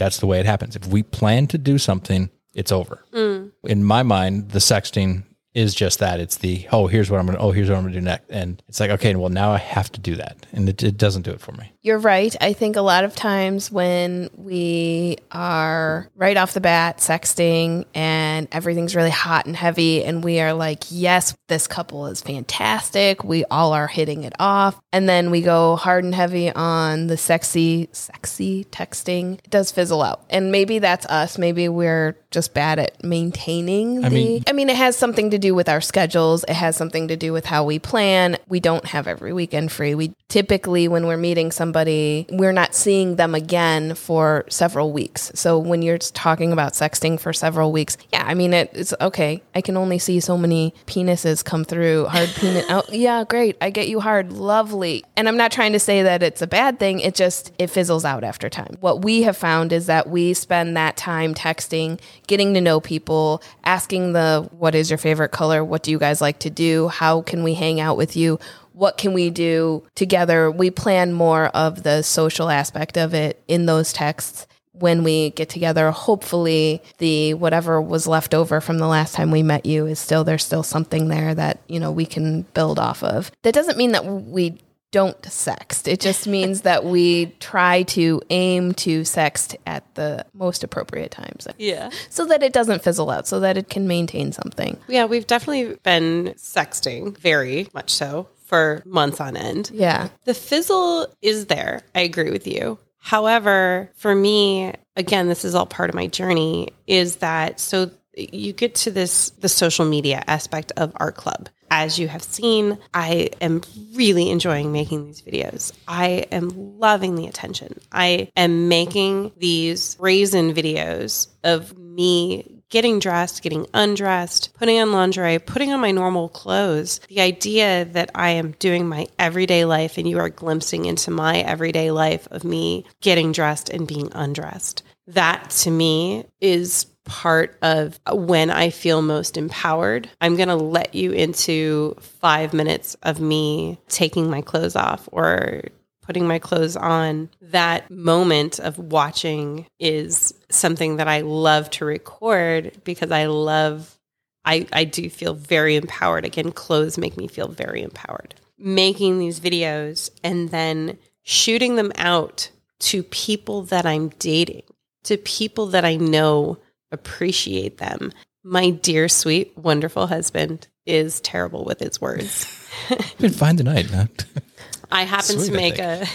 [0.00, 0.76] That's the way it happens.
[0.76, 3.04] If we plan to do something, it's over.
[3.12, 3.52] Mm.
[3.64, 6.20] In my mind, the sexting is just that.
[6.20, 8.04] It's the, oh, here's what I'm going to, oh, here's what I'm going to do
[8.04, 8.30] next.
[8.30, 10.46] And it's like, okay, well, now I have to do that.
[10.52, 11.70] And it, it doesn't do it for me.
[11.82, 12.36] You're right.
[12.42, 18.48] I think a lot of times when we are right off the bat sexting and
[18.52, 23.24] everything's really hot and heavy, and we are like, yes, this couple is fantastic.
[23.24, 24.78] We all are hitting it off.
[24.92, 29.38] And then we go hard and heavy on the sexy, sexy texting.
[29.38, 30.22] It does fizzle out.
[30.28, 31.38] And maybe that's us.
[31.38, 34.04] Maybe we're just bad at maintaining.
[34.04, 36.44] I the, mean- I mean, it has something to do with our schedules.
[36.44, 38.36] It has something to do with how we plan.
[38.48, 39.94] We don't have every weekend free.
[39.94, 45.30] We typically, when we're meeting somebody, we're not seeing them again for several weeks.
[45.34, 49.42] So when you're talking about sexting for several weeks, yeah, I mean, it, it's okay.
[49.54, 52.06] I can only see so many penises come through.
[52.06, 52.64] Hard penis.
[52.68, 53.56] Oh, yeah, great.
[53.60, 54.32] I get you hard.
[54.32, 55.04] Lovely.
[55.16, 57.00] And I'm not trying to say that it's a bad thing.
[57.00, 58.76] It just, it fizzles out after time.
[58.80, 63.42] What we have found is that we spend that time texting, getting to know people,
[63.64, 65.64] asking the, what is your favorite color?
[65.64, 66.88] What do you guys like to do?
[66.88, 68.38] How can we hang out with you?
[68.80, 70.50] What can we do together?
[70.50, 75.50] We plan more of the social aspect of it in those texts when we get
[75.50, 75.90] together.
[75.90, 80.24] Hopefully the whatever was left over from the last time we met you is still
[80.24, 83.30] there's still something there that you know we can build off of.
[83.42, 84.58] That doesn't mean that we
[84.92, 85.86] don't sext.
[85.86, 91.46] It just means that we try to aim to sext at the most appropriate times.
[91.58, 91.90] Yeah.
[92.08, 94.78] so that it doesn't fizzle out so that it can maintain something.
[94.88, 99.70] Yeah, we've definitely been sexting, very much so, for months on end.
[99.72, 101.82] yeah The fizzle is there.
[101.94, 102.78] I agree with you.
[102.98, 108.52] However, for me, again, this is all part of my journey, is that so you
[108.52, 111.48] get to this the social media aspect of our club.
[111.70, 113.62] As you have seen, I am
[113.94, 115.72] really enjoying making these videos.
[115.86, 117.78] I am loving the attention.
[117.92, 125.38] I am making these raisin videos of me getting dressed, getting undressed, putting on lingerie,
[125.38, 127.00] putting on my normal clothes.
[127.08, 131.40] The idea that I am doing my everyday life and you are glimpsing into my
[131.40, 134.82] everyday life of me getting dressed and being undressed.
[135.08, 140.08] That to me is part of when I feel most empowered.
[140.20, 145.62] I'm going to let you into five minutes of me taking my clothes off or
[146.10, 152.72] putting my clothes on, that moment of watching is something that I love to record
[152.82, 153.96] because I love,
[154.44, 156.24] I, I do feel very empowered.
[156.24, 158.34] Again, clothes make me feel very empowered.
[158.58, 164.64] Making these videos and then shooting them out to people that I'm dating,
[165.04, 166.58] to people that I know
[166.90, 168.10] appreciate them.
[168.42, 172.68] My dear, sweet, wonderful husband is terrible with his words.
[173.20, 173.86] Been fine tonight.
[173.88, 174.06] Huh?
[174.92, 176.04] I happen Sweet, to make a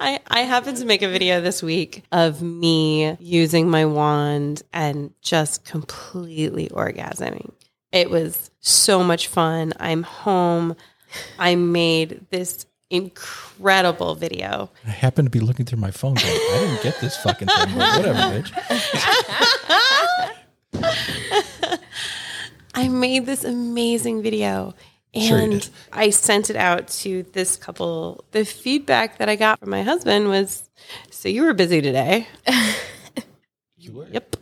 [0.00, 5.12] I I happen to make a video this week of me using my wand and
[5.20, 7.52] just completely orgasming.
[7.92, 9.72] It was so much fun.
[9.80, 10.76] I'm home.
[11.38, 14.70] I made this incredible video.
[14.86, 16.14] I happened to be looking through my phone.
[16.14, 17.78] Going, I didn't get this fucking thing.
[17.78, 18.52] But whatever, bitch.
[22.74, 24.74] I made this amazing video
[25.14, 25.68] and did.
[25.92, 28.24] I sent it out to this couple.
[28.32, 30.68] The feedback that I got from my husband was,
[31.10, 32.26] "So you were busy today?"
[33.76, 34.06] You were.
[34.12, 34.36] Yep.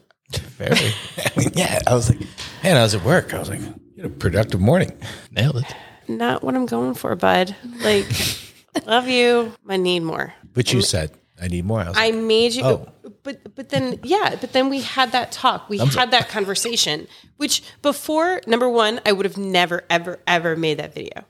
[0.58, 1.78] Very I mean, yeah.
[1.86, 2.18] I was like,
[2.64, 3.32] man, I was at work.
[3.32, 4.90] I was like, you had a productive morning.
[5.30, 5.76] nailed it.
[6.08, 7.54] Not what I'm going for, bud.
[7.82, 8.06] Like,
[8.86, 9.52] love you.
[9.68, 10.34] I need more.
[10.54, 11.80] But you said, I need more.
[11.80, 12.88] I I like, made you, Oh.
[13.22, 15.68] but but then yeah, but then we had that talk.
[15.68, 17.06] We had that conversation.
[17.36, 21.24] Which before number one, I would have never ever ever made that video.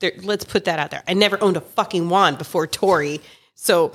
[0.00, 1.02] There, let's put that out there.
[1.06, 3.20] I never owned a fucking wand before Tori.
[3.54, 3.92] So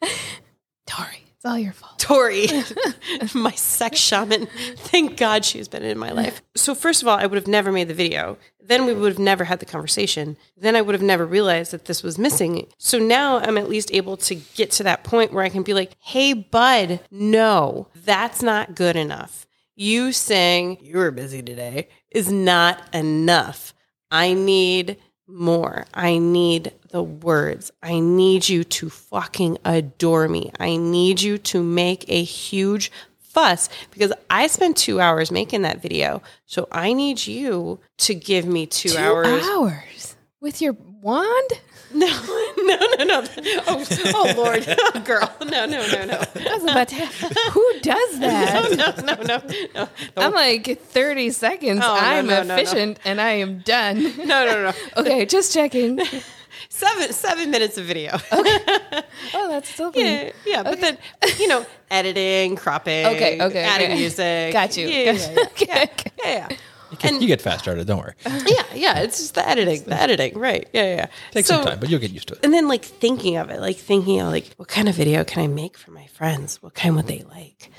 [0.86, 2.46] tori it's all your fault Tori,
[3.34, 4.46] my sex shaman.
[4.76, 6.40] Thank God she's been in my life.
[6.54, 8.38] So, first of all, I would have never made the video.
[8.60, 10.36] Then we would have never had the conversation.
[10.56, 12.68] Then I would have never realized that this was missing.
[12.78, 15.74] So now I'm at least able to get to that point where I can be
[15.74, 19.44] like, hey, bud, no, that's not good enough.
[19.74, 23.74] You saying you were busy today is not enough.
[24.12, 25.86] I need more.
[25.92, 27.72] I need the words.
[27.82, 30.52] I need you to fucking adore me.
[30.60, 35.82] I need you to make a huge fuss because I spent two hours making that
[35.82, 36.22] video.
[36.46, 39.42] So I need you to give me two, two hours.
[39.42, 41.50] hours with your wand
[41.94, 42.06] No,
[42.56, 43.26] no, no, no.
[43.66, 44.64] Oh, oh Lord,
[45.04, 45.30] girl.
[45.42, 46.22] No, no, no, no.
[46.36, 46.94] I was about to
[47.50, 49.42] who does that No, no, no,
[49.74, 49.88] no.
[50.16, 51.80] I'm like 30 seconds.
[51.82, 52.54] Oh, I'm no, no, no.
[52.54, 54.02] efficient and I am done.
[54.16, 54.72] No, no, no.
[54.96, 56.00] Okay, just checking.
[56.82, 58.18] Seven seven minutes of video.
[59.34, 60.04] Oh, that's still fun.
[60.04, 60.98] Yeah, yeah, but then
[61.38, 63.98] you know, editing, cropping, Okay, okay, adding okay.
[63.98, 64.52] music.
[64.52, 64.88] Got you.
[64.88, 65.36] Yeah, Got yeah, you.
[65.36, 66.10] yeah, Okay, yeah, okay.
[66.24, 66.56] yeah, yeah.
[66.90, 67.86] You, can, you get fast started.
[67.86, 68.14] Don't worry.
[68.26, 68.98] yeah, yeah.
[69.00, 70.68] It's just the editing, the editing, right?
[70.74, 70.94] Yeah, yeah.
[70.96, 71.06] yeah.
[71.30, 72.40] Take So- some time, but you'll get used to it.
[72.44, 75.42] and then like thinking of it, like thinking of like what kind of video can
[75.42, 76.60] I make for my friends?
[76.62, 77.70] What kind would they like?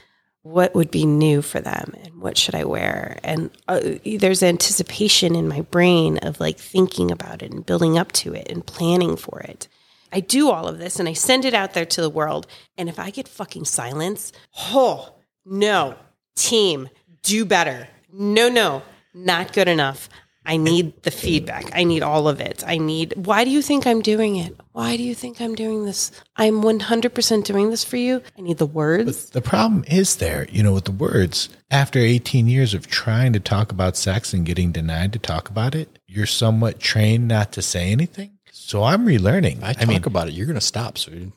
[0.43, 3.17] What would be new for them, and what should I wear?
[3.23, 8.11] And uh, there's anticipation in my brain of like thinking about it and building up
[8.13, 9.67] to it and planning for it.
[10.11, 12.45] I do all of this and I send it out there to the world.
[12.77, 15.95] And if I get fucking silence, oh, no,
[16.35, 16.89] team,
[17.23, 17.87] do better.
[18.11, 18.83] No, no,
[19.13, 20.09] not good enough.
[20.45, 21.71] I need the feedback.
[21.73, 22.63] I need all of it.
[22.67, 24.55] I need, why do you think I'm doing it?
[24.73, 26.11] Why do you think I'm doing this?
[26.35, 28.21] I'm 100% doing this for you.
[28.37, 29.29] I need the words.
[29.29, 31.49] The problem is there, you know, with the words.
[31.71, 35.75] After 18 years of trying to talk about sex and getting denied to talk about
[35.75, 38.31] it, you're somewhat trained not to say anything.
[38.51, 39.63] So I'm relearning.
[39.63, 40.33] I talk about it.
[40.33, 40.97] You're going to stop.
[40.97, 41.31] So It-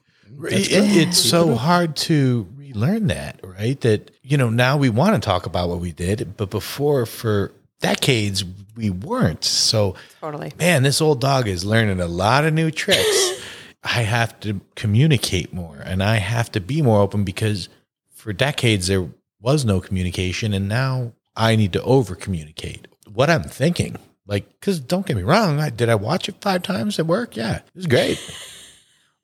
[0.71, 3.81] it's so hard to relearn that, right?
[3.83, 7.53] That, you know, now we want to talk about what we did, but before for
[7.81, 8.45] decades
[8.77, 9.45] we weren't.
[9.45, 10.53] So, Totally.
[10.59, 13.43] man, this old dog is learning a lot of new tricks.
[13.85, 17.69] I have to communicate more and I have to be more open because
[18.11, 19.09] for decades there
[19.41, 23.97] was no communication and now I need to over communicate what I'm thinking.
[24.27, 27.37] Like, because don't get me wrong, I, did I watch it five times at work?
[27.37, 28.19] Yeah, it was great.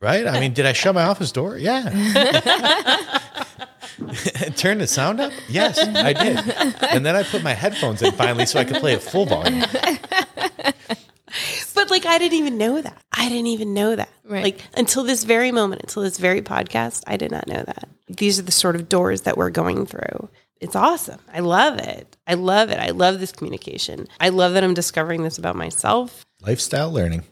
[0.00, 0.26] Right?
[0.26, 1.57] I mean, did I shut my office door?
[1.57, 1.84] Yeah.
[4.57, 5.32] Turn the sound up?
[5.48, 6.38] Yes, I did.
[6.92, 9.64] And then I put my headphones in finally so I could play at full volume.
[11.74, 13.03] But like, I didn't even know that.
[13.11, 14.11] I didn't even know that.
[14.24, 14.44] Right.
[14.44, 17.88] Like, until this very moment, until this very podcast, I did not know that.
[18.09, 20.28] These are the sort of doors that we're going through.
[20.61, 21.18] It's awesome.
[21.32, 22.16] I love it.
[22.26, 22.78] I love it.
[22.78, 24.07] I love this communication.
[24.20, 26.24] I love that I'm discovering this about myself.
[26.42, 27.24] Lifestyle learning.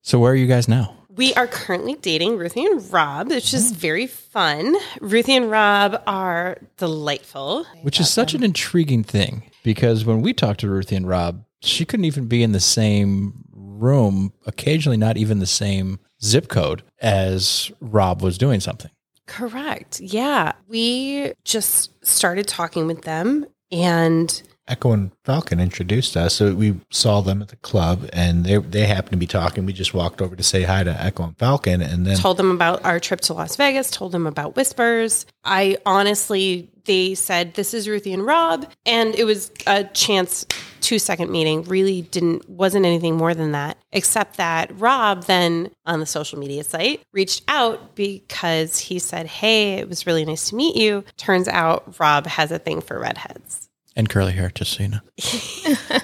[0.00, 0.96] So where are you guys now?
[1.16, 4.74] We are currently dating Ruthie and Rob, which is very fun.
[5.00, 7.64] Ruthie and Rob are delightful.
[7.82, 11.84] Which is such an intriguing thing because when we talked to Ruthie and Rob, she
[11.84, 17.70] couldn't even be in the same room, occasionally not even the same zip code as
[17.80, 18.90] Rob was doing something.
[19.26, 20.00] Correct.
[20.00, 20.52] Yeah.
[20.68, 26.34] We just started talking with them and Echo and Falcon introduced us.
[26.34, 29.66] So we saw them at the club and they they happened to be talking.
[29.66, 32.50] We just walked over to say hi to Echo and Falcon and then told them
[32.50, 35.26] about our trip to Las Vegas, told them about Whispers.
[35.44, 38.66] I honestly, they said, This is Ruthie and Rob.
[38.86, 40.46] And it was a chance
[40.80, 41.62] two second meeting.
[41.64, 46.62] Really didn't, wasn't anything more than that, except that Rob then on the social media
[46.64, 51.04] site reached out because he said, Hey, it was really nice to meet you.
[51.16, 53.63] Turns out Rob has a thing for redheads.
[53.96, 55.00] And curly hair, just so you know.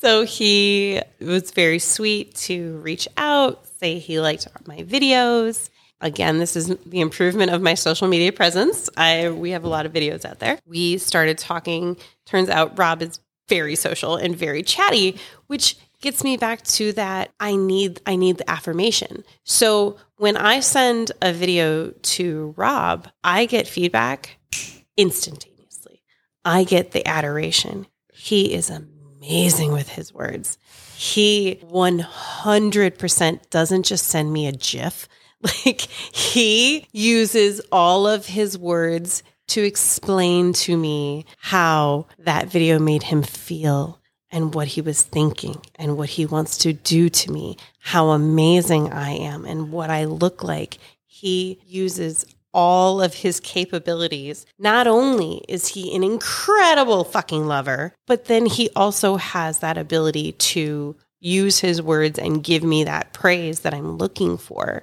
[0.00, 5.68] So he was very sweet to reach out, say he liked my videos.
[6.00, 8.88] Again, this is the improvement of my social media presence.
[8.96, 10.58] I we have a lot of videos out there.
[10.66, 11.98] We started talking.
[12.24, 17.30] Turns out Rob is very social and very chatty, which gets me back to that
[17.38, 19.22] I need I need the affirmation.
[19.44, 24.38] So when I send a video to Rob, I get feedback
[24.96, 25.49] instantaneously.
[26.44, 27.86] I get the adoration.
[28.12, 30.58] He is amazing with his words.
[30.96, 35.08] He 100% doesn't just send me a GIF.
[35.42, 43.04] Like he uses all of his words to explain to me how that video made
[43.04, 47.56] him feel and what he was thinking and what he wants to do to me,
[47.78, 50.78] how amazing I am and what I look like.
[51.06, 54.46] He uses all of his capabilities.
[54.58, 60.32] Not only is he an incredible fucking lover, but then he also has that ability
[60.32, 64.82] to use his words and give me that praise that I'm looking for.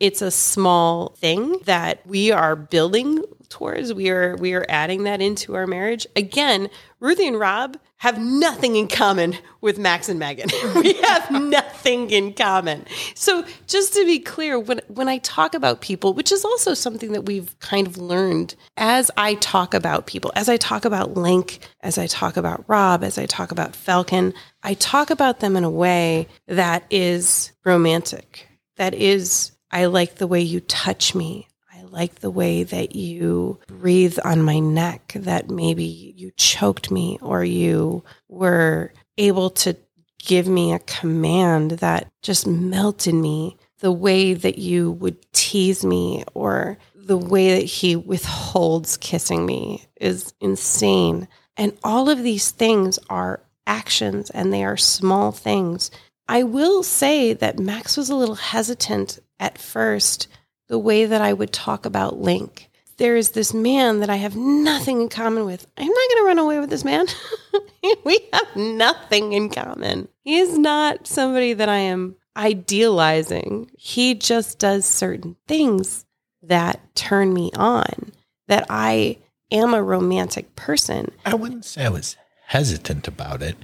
[0.00, 3.92] It's a small thing that we are building towards.
[3.92, 6.06] We are we are adding that into our marriage.
[6.14, 10.50] Again, Ruthie and Rob have nothing in common with Max and Megan.
[10.76, 12.84] we have nothing in common.
[13.14, 17.12] So just to be clear, when when I talk about people, which is also something
[17.12, 21.60] that we've kind of learned as I talk about people, as I talk about Link,
[21.80, 25.64] as I talk about Rob, as I talk about Falcon, I talk about them in
[25.64, 28.46] a way that is romantic.
[28.76, 31.48] That is I like the way you touch me.
[31.72, 37.18] I like the way that you breathe on my neck, that maybe you choked me
[37.22, 39.76] or you were able to
[40.18, 43.56] give me a command that just melted me.
[43.78, 49.86] The way that you would tease me or the way that he withholds kissing me
[50.00, 51.28] is insane.
[51.56, 55.90] And all of these things are actions and they are small things.
[56.28, 60.28] I will say that Max was a little hesitant at first
[60.68, 62.67] the way that I would talk about Link.
[62.98, 65.66] There is this man that I have nothing in common with.
[65.76, 67.06] I'm not going to run away with this man.
[68.04, 70.08] we have nothing in common.
[70.24, 73.70] He is not somebody that I am idealizing.
[73.78, 76.06] He just does certain things
[76.42, 78.12] that turn me on,
[78.48, 79.18] that I
[79.50, 81.12] am a romantic person.
[81.24, 83.56] I wouldn't say I was hesitant about it.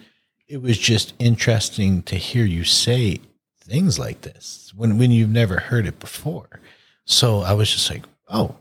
[0.47, 3.21] It was just interesting to hear you say
[3.61, 6.61] things like this when when you've never heard it before.
[7.05, 8.57] So I was just like, "Oh,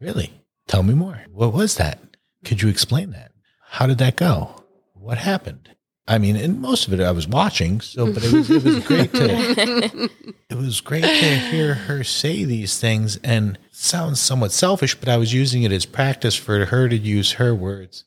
[0.00, 0.32] really?
[0.66, 1.24] Tell me more.
[1.30, 2.00] What was that?
[2.44, 3.32] Could you explain that?
[3.70, 4.64] How did that go?
[4.94, 5.70] What happened?
[6.08, 8.84] I mean, and most of it I was watching, so but it was it was
[8.84, 10.10] great to
[10.50, 15.16] it was great to hear her say these things and sounds somewhat selfish, but I
[15.18, 18.04] was using it as practice for her to use her words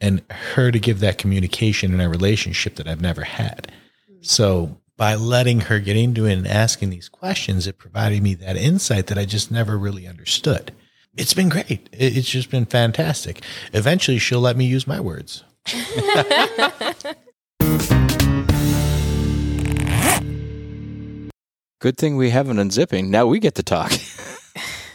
[0.00, 3.72] and her to give that communication in a relationship that I've never had.
[4.20, 8.56] So by letting her get into it and asking these questions, it provided me that
[8.56, 10.72] insight that I just never really understood.
[11.14, 11.90] It's been great.
[11.92, 13.42] It's just been fantastic.
[13.74, 15.44] Eventually, she'll let me use my words.
[21.80, 23.08] Good thing we haven't unzipping.
[23.08, 23.92] Now we get to talk.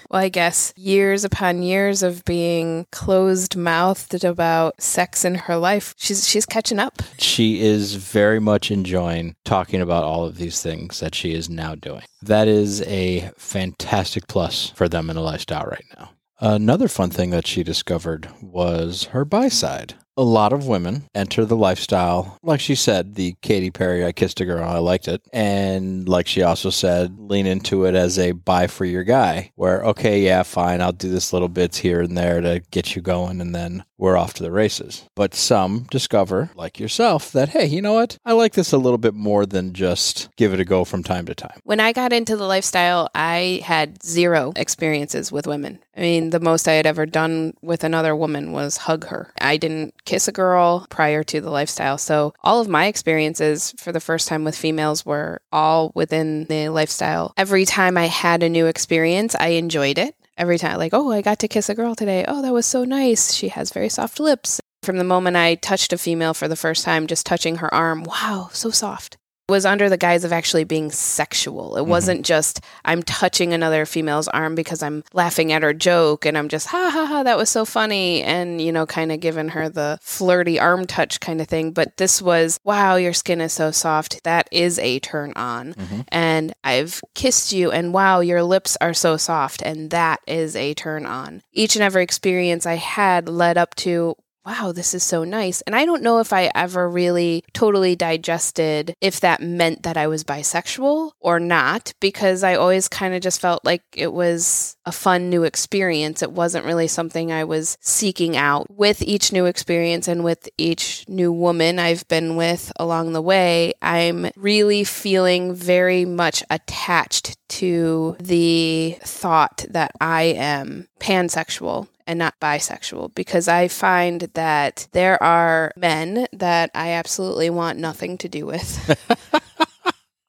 [0.09, 5.93] Well, I guess years upon years of being closed mouthed about sex in her life,
[5.97, 7.01] she's she's catching up.
[7.17, 11.75] she is very much enjoying talking about all of these things that she is now
[11.75, 12.03] doing.
[12.21, 16.11] That is a fantastic plus for them in a lifestyle right now.
[16.39, 19.95] Another fun thing that she discovered was her bi side.
[20.19, 24.41] A lot of women enter the lifestyle, like she said, the Katy Perry, I kissed
[24.41, 25.21] a girl, I liked it.
[25.31, 29.83] And like she also said, lean into it as a bi for your guy, where,
[29.83, 33.41] okay, yeah, fine, I'll do this little bits here and there to get you going,
[33.41, 35.07] and then we're off to the races.
[35.15, 38.17] But some discover, like yourself, that, hey, you know what?
[38.25, 41.25] I like this a little bit more than just give it a go from time
[41.25, 41.59] to time.
[41.63, 45.79] When I got into the lifestyle, I had zero experiences with women.
[45.95, 49.33] I mean, the most I had ever done with another woman was hug her.
[49.41, 51.97] I didn't kiss a girl prior to the lifestyle.
[51.97, 56.69] So, all of my experiences for the first time with females were all within the
[56.69, 57.33] lifestyle.
[57.35, 60.15] Every time I had a new experience, I enjoyed it.
[60.37, 62.23] Every time, like, oh, I got to kiss a girl today.
[62.27, 63.33] Oh, that was so nice.
[63.33, 64.59] She has very soft lips.
[64.83, 68.03] From the moment I touched a female for the first time, just touching her arm,
[68.03, 69.17] wow, so soft
[69.49, 71.77] was under the guise of actually being sexual.
[71.77, 71.89] It mm-hmm.
[71.89, 76.49] wasn't just I'm touching another female's arm because I'm laughing at her joke and I'm
[76.49, 79.69] just ha ha ha that was so funny and you know kind of giving her
[79.69, 83.71] the flirty arm touch kind of thing, but this was wow your skin is so
[83.71, 84.21] soft.
[84.23, 85.73] That is a turn on.
[85.75, 86.01] Mm-hmm.
[86.09, 90.73] And I've kissed you and wow your lips are so soft and that is a
[90.73, 91.41] turn on.
[91.53, 94.15] Each and every experience I had led up to
[94.47, 95.59] wow, this is so nice.
[95.63, 100.07] And I don't know if I ever really totally digested if that meant that I
[100.07, 104.93] was bisexual or not, because I always kind of just felt like it was a
[104.93, 106.23] fun new experience.
[106.23, 108.67] It wasn't really something I was seeking out.
[108.69, 113.73] With each new experience and with each new woman I've been with along the way,
[113.81, 122.39] I'm really feeling very much attached to the thought that I am pansexual and not
[122.39, 128.45] bisexual because I find that there are men that I absolutely want nothing to do
[128.45, 128.95] with.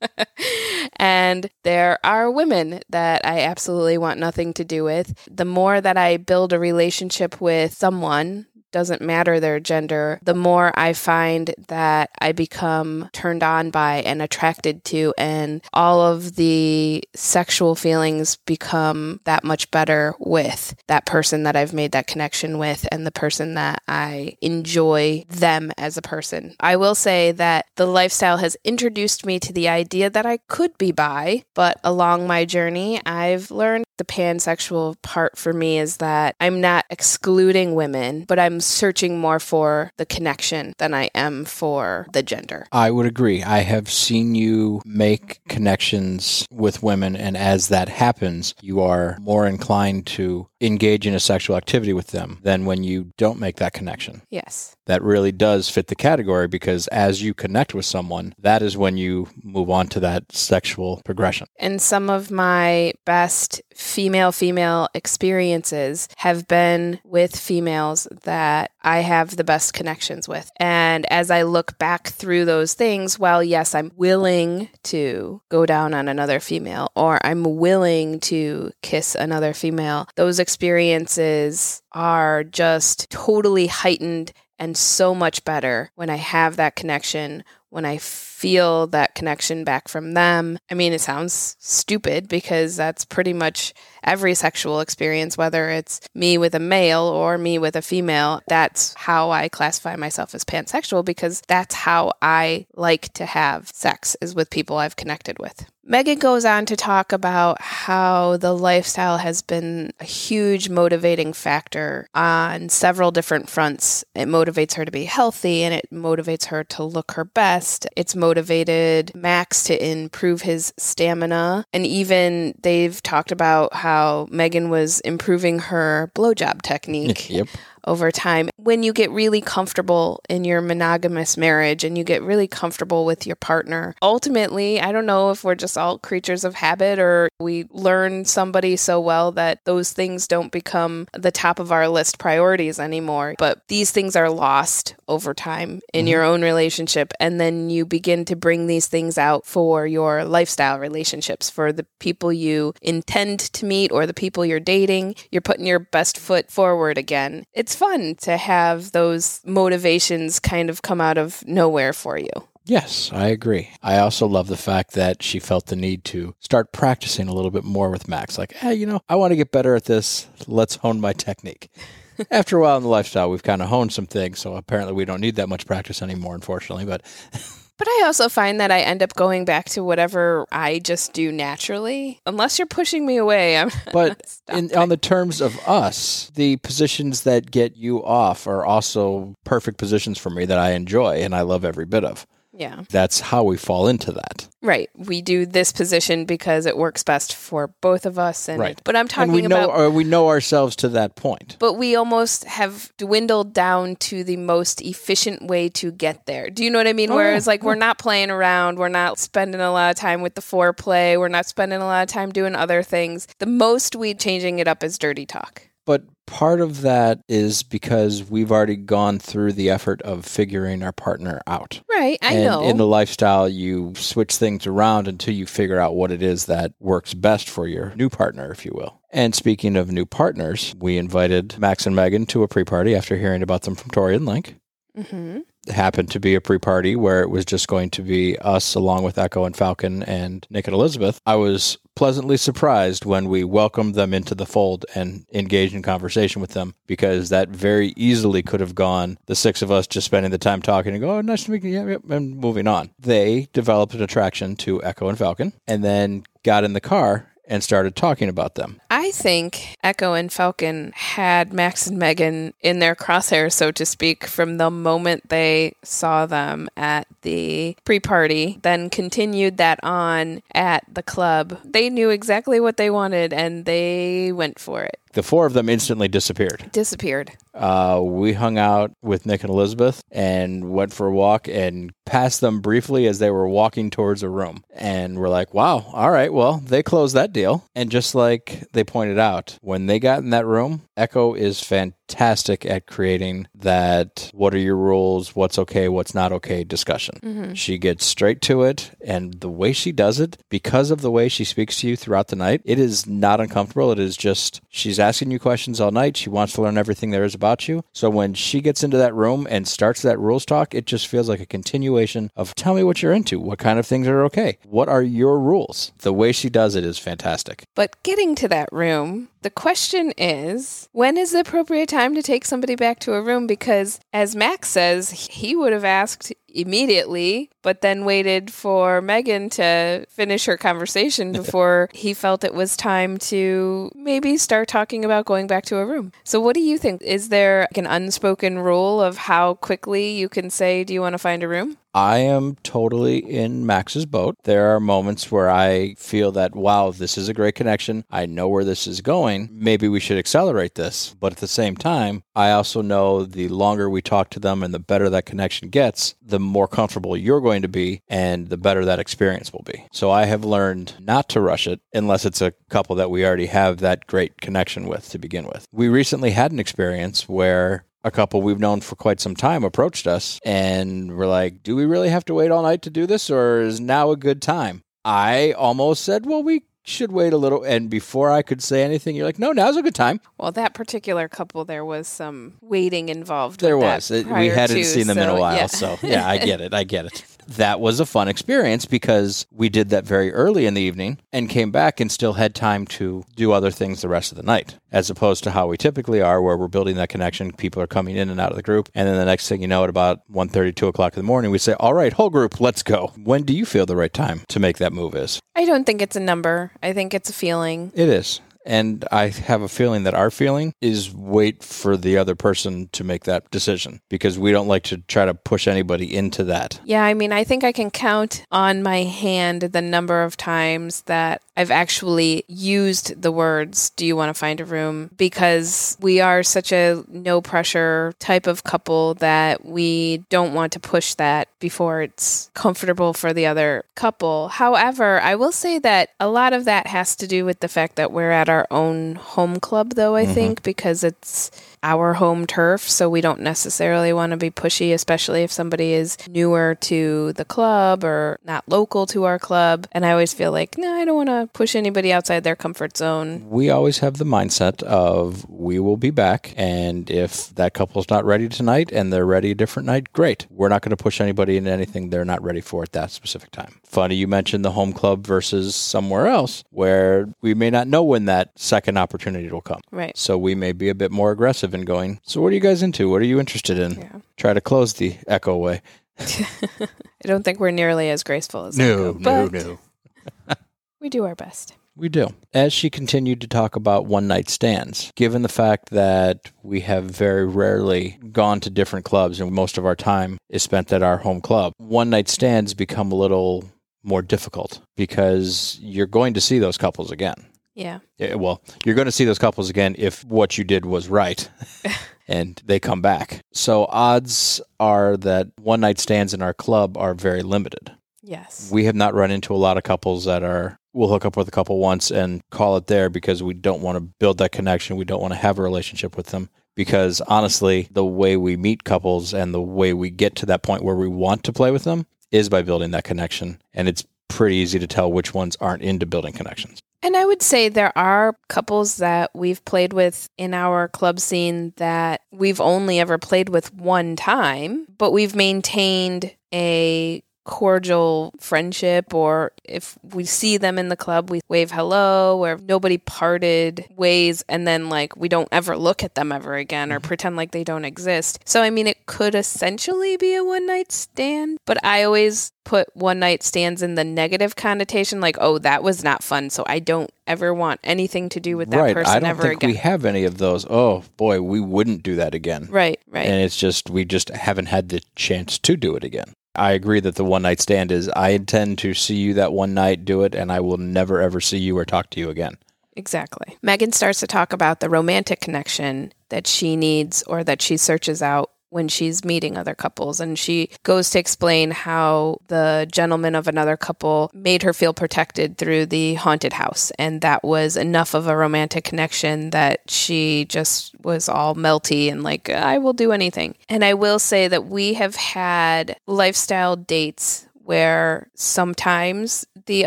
[0.96, 5.14] and there are women that I absolutely want nothing to do with.
[5.30, 10.72] The more that I build a relationship with someone, doesn't matter their gender, the more
[10.78, 17.02] I find that I become turned on by and attracted to, and all of the
[17.14, 22.86] sexual feelings become that much better with that person that I've made that connection with
[22.92, 26.54] and the person that I enjoy them as a person.
[26.60, 30.76] I will say that the lifestyle has introduced me to the idea that I could
[30.78, 36.36] be bi, but along my journey, I've learned the pansexual part for me is that
[36.40, 42.07] I'm not excluding women, but I'm searching more for the connection than I am for
[42.12, 42.66] the gender.
[42.72, 43.42] I would agree.
[43.42, 49.46] I have seen you make connections with women, and as that happens, you are more
[49.46, 53.72] inclined to engage in a sexual activity with them than when you don't make that
[53.72, 54.22] connection.
[54.30, 54.76] Yes.
[54.86, 58.96] That really does fit the category because as you connect with someone, that is when
[58.96, 61.46] you move on to that sexual progression.
[61.59, 69.36] And some of my best female female experiences have been with females that I have
[69.36, 70.50] the best connections with.
[70.59, 75.94] And as I look back through those things, while yes, I'm willing to go down
[75.94, 83.66] on another female or I'm willing to kiss another female, those experiences are just totally
[83.66, 89.64] heightened and so much better when I have that connection, when I feel that connection
[89.64, 90.58] back from them.
[90.70, 96.38] I mean, it sounds stupid because that's pretty much every sexual experience, whether it's me
[96.38, 98.40] with a male or me with a female.
[98.46, 104.16] That's how I classify myself as pansexual because that's how I like to have sex,
[104.20, 105.68] is with people I've connected with.
[105.90, 112.10] Megan goes on to talk about how the lifestyle has been a huge motivating factor
[112.14, 114.04] on several different fronts.
[114.14, 117.57] It motivates her to be healthy and it motivates her to look her best
[117.96, 121.64] It's motivated Max to improve his stamina.
[121.72, 127.48] And even they've talked about how Megan was improving her blowjob technique Yep.
[127.89, 128.51] Over time.
[128.57, 133.26] When you get really comfortable in your monogamous marriage and you get really comfortable with
[133.26, 137.66] your partner, ultimately, I don't know if we're just all creatures of habit or we
[137.70, 142.78] learn somebody so well that those things don't become the top of our list priorities
[142.78, 143.34] anymore.
[143.39, 146.09] But these things are lost over time in mm-hmm.
[146.09, 147.12] your own relationship.
[147.18, 151.86] And then you begin to bring these things out for your lifestyle relationships, for the
[151.99, 155.14] people you intend to meet or the people you're dating.
[155.30, 157.45] You're putting your best foot forward again.
[157.55, 162.30] It's fun to have those motivations kind of come out of nowhere for you.
[162.64, 163.70] Yes, I agree.
[163.82, 167.50] I also love the fact that she felt the need to start practicing a little
[167.50, 168.36] bit more with Max.
[168.36, 170.26] Like, hey, you know, I want to get better at this.
[170.46, 171.70] Let's hone my technique.
[172.30, 174.40] After a while in the lifestyle, we've kind of honed some things.
[174.40, 176.84] So apparently we don't need that much practice anymore, unfortunately.
[176.84, 177.02] But
[177.78, 181.30] But I also find that I end up going back to whatever I just do
[181.30, 182.20] naturally.
[182.26, 184.20] Unless you're pushing me away, I'm but
[184.52, 189.78] in, on the terms of us, the positions that get you off are also perfect
[189.78, 192.26] positions for me that I enjoy and I love every bit of.
[192.59, 192.82] Yeah.
[192.90, 194.48] That's how we fall into that.
[194.61, 194.90] Right.
[194.96, 198.80] We do this position because it works best for both of us and Right.
[198.84, 201.56] but I'm And talking we know about or we know ourselves to that point.
[201.61, 206.50] but we almost have dwindled down to the most efficient way to get there.
[206.50, 207.11] Do you know what I mean?
[207.12, 207.50] Oh, Whereas, yeah.
[207.52, 211.16] like, we're not playing around, we're not spending a lot of time with the foreplay,
[211.18, 213.28] we're not spending a lot of time doing other things.
[213.38, 215.62] The most we changing it up is dirty talk.
[215.86, 220.92] But part of that is because we've already gone through the effort of figuring our
[220.92, 221.80] partner out.
[221.88, 222.18] Right.
[222.22, 222.62] I and know.
[222.68, 226.72] in the lifestyle, you switch things around until you figure out what it is that
[226.78, 229.00] works best for your new partner, if you will.
[229.10, 233.16] And speaking of new partners, we invited Max and Megan to a pre party after
[233.16, 234.56] hearing about them from Tori and Link.
[234.94, 238.38] hmm It happened to be a pre party where it was just going to be
[238.40, 241.20] us along with Echo and Falcon and Nick and Elizabeth.
[241.24, 246.40] I was pleasantly surprised when we welcomed them into the fold and engaged in conversation
[246.40, 250.30] with them because that very easily could have gone the six of us just spending
[250.30, 252.88] the time talking and go, oh, nice to meet you, yep, yep, and moving on.
[253.01, 257.64] They developed an attraction to Echo and Falcon and then got in the car and
[257.64, 258.80] started talking about them.
[258.90, 264.26] I think Echo and Falcon had Max and Megan in their crosshairs, so to speak,
[264.26, 270.84] from the moment they saw them at the pre party, then continued that on at
[270.92, 271.59] the club.
[271.64, 275.01] They knew exactly what they wanted and they went for it.
[275.12, 276.70] The four of them instantly disappeared.
[276.72, 277.32] Disappeared.
[277.54, 282.40] uh, we hung out with Nick and Elizabeth and went for a walk and passed
[282.40, 284.62] them briefly as they were walking towards a room.
[284.74, 287.64] And we're like, wow, all right, well, they closed that deal.
[287.74, 291.97] And just like they pointed out, when they got in that room, Echo is fantastic
[292.18, 297.18] at creating that what are your rules, what's okay, what's not okay discussion.
[297.22, 297.54] Mm-hmm.
[297.54, 298.90] She gets straight to it.
[299.00, 302.28] And the way she does it, because of the way she speaks to you throughout
[302.28, 303.92] the night, it is not uncomfortable.
[303.92, 306.16] It is just, she's asking you questions all night.
[306.16, 307.84] She wants to learn everything there is about you.
[307.92, 311.28] So when she gets into that room and starts that rules talk, it just feels
[311.28, 313.40] like a continuation of tell me what you're into.
[313.40, 314.59] What kind of things are okay?
[314.64, 315.92] What are your rules?
[315.98, 317.64] The way she does it is fantastic.
[317.74, 322.44] But getting to that room, the question is when is the appropriate time to take
[322.44, 323.46] somebody back to a room?
[323.46, 330.04] Because as Max says, he would have asked immediately, but then waited for Megan to
[330.09, 335.46] finish her conversation before he felt it was time to maybe start talking about going
[335.46, 336.12] back to a room.
[336.24, 337.02] So, what do you think?
[337.02, 341.14] Is there like an unspoken rule of how quickly you can say, Do you want
[341.14, 341.76] to find a room?
[341.94, 344.36] I am totally in Max's boat.
[344.44, 348.04] There are moments where I feel that, wow, this is a great connection.
[348.11, 349.48] I know where this is going.
[349.50, 351.16] Maybe we should accelerate this.
[351.18, 354.72] But at the same time, I also know the longer we talk to them and
[354.72, 358.84] the better that connection gets, the more comfortable you're going to be and the better
[358.84, 359.84] that experience will be.
[359.92, 363.46] So I have learned not to rush it unless it's a couple that we already
[363.46, 365.66] have that great connection with to begin with.
[365.72, 370.07] We recently had an experience where a couple we've known for quite some time approached
[370.07, 373.30] us and were like, Do we really have to wait all night to do this
[373.30, 374.82] or is now a good time?
[375.05, 377.62] I almost said, Well, we should wait a little.
[377.62, 380.20] And before I could say anything, you're like, No, now's a good time.
[380.39, 383.61] Well, that particular couple, there was some waiting involved.
[383.61, 384.11] There with that was.
[384.11, 385.57] It- we hadn't to, seen them in a while.
[385.57, 385.66] yeah.
[385.66, 386.74] So, yeah, I get it.
[386.74, 387.24] I get it.
[387.49, 391.49] That was a fun experience because we did that very early in the evening and
[391.49, 394.76] came back and still had time to do other things the rest of the night,
[394.92, 397.53] as opposed to how we typically are, where we're building that connection.
[397.53, 398.90] People are coming in and out of the group.
[398.94, 401.51] And then the next thing you know, at about 1.30, 2 o'clock in the morning,
[401.51, 403.12] we say, All right, whole group, let's go.
[403.16, 405.40] When do you feel the right time to make that move is?
[405.57, 406.70] I don't think it's a number.
[406.82, 407.92] I think it's a feeling.
[407.94, 408.40] It is.
[408.68, 413.02] And I have a feeling that our feeling is wait for the other person to
[413.02, 416.78] make that decision because we don't like to try to push anybody into that.
[416.84, 421.02] Yeah, I mean, I think I can count on my hand the number of times
[421.02, 425.11] that I've actually used the words, Do you want to find a room?
[425.16, 430.80] Because we are such a no pressure type of couple that we don't want to
[430.80, 434.46] push that before it's comfortable for the other couple.
[434.46, 437.96] However, I will say that a lot of that has to do with the fact
[437.96, 440.34] that we're at our own home club, though, I mm-hmm.
[440.34, 441.50] think, because it's
[441.82, 442.88] our home turf.
[442.88, 447.44] So we don't necessarily want to be pushy, especially if somebody is newer to the
[447.44, 449.86] club or not local to our club.
[449.92, 452.96] And I always feel like, no, I don't want to push anybody outside their comfort
[452.96, 453.48] zone.
[453.48, 456.54] We always have the mindset of we will be back.
[456.56, 460.46] And if that couple's not ready tonight and they're ready a different night, great.
[460.50, 463.50] We're not going to push anybody into anything they're not ready for at that specific
[463.50, 463.80] time.
[463.89, 468.26] Funny you mentioned the home club versus somewhere else where we may not know when
[468.26, 469.80] that second opportunity will come.
[469.91, 470.16] Right.
[470.16, 472.82] So we may be a bit more aggressive in going, so what are you guys
[472.82, 473.09] into?
[473.09, 473.95] What are you interested in?
[473.99, 474.20] Yeah.
[474.36, 475.80] Try to close the echo away.
[476.18, 476.86] I
[477.22, 479.78] don't think we're nearly as graceful as No, Echo, no, but no.
[481.01, 481.74] We do our best.
[481.97, 482.28] We do.
[482.53, 487.05] As she continued to talk about one night stands, given the fact that we have
[487.05, 491.18] very rarely gone to different clubs and most of our time is spent at our
[491.18, 493.64] home club, one night stands become a little
[494.03, 497.46] more difficult because you're going to see those couples again.
[497.74, 498.01] Yeah.
[498.18, 501.49] Yeah, well, you're going to see those couples again if what you did was right
[502.28, 503.40] and they come back.
[503.53, 507.92] So odds are that one night stands in our club are very limited.
[508.20, 508.68] Yes.
[508.72, 511.46] We have not run into a lot of couples that are we'll hook up with
[511.46, 514.96] a couple once and call it there because we don't want to build that connection.
[514.96, 518.84] We don't want to have a relationship with them because honestly, the way we meet
[518.84, 521.84] couples and the way we get to that point where we want to play with
[521.84, 523.60] them is by building that connection.
[523.72, 526.80] And it's pretty easy to tell which ones aren't into building connections.
[527.02, 531.72] And I would say there are couples that we've played with in our club scene
[531.76, 539.53] that we've only ever played with one time, but we've maintained a cordial friendship or
[539.64, 544.68] if we see them in the club we wave hello or nobody parted ways and
[544.68, 547.07] then like we don't ever look at them ever again or mm-hmm.
[547.07, 550.92] pretend like they don't exist so i mean it could essentially be a one night
[550.92, 555.82] stand but i always put one night stands in the negative connotation like oh that
[555.82, 558.94] was not fun so i don't ever want anything to do with that right.
[558.94, 560.66] person I don't ever think again we have any of those.
[560.68, 562.66] Oh boy, we wouldn't do that again.
[562.70, 566.32] right right And it's just we just haven't had the chance to do it again.
[566.59, 569.74] I agree that the one night stand is I intend to see you that one
[569.74, 572.59] night, do it, and I will never ever see you or talk to you again.
[572.96, 573.56] Exactly.
[573.62, 578.22] Megan starts to talk about the romantic connection that she needs or that she searches
[578.22, 580.20] out when she's meeting other couples.
[580.20, 585.58] And she goes to explain how the gentleman of another couple made her feel protected
[585.58, 586.90] through the haunted house.
[586.98, 592.22] And that was enough of a romantic connection that she just was all melty and
[592.22, 593.54] like, I will do anything.
[593.68, 599.86] And I will say that we have had lifestyle dates where sometimes the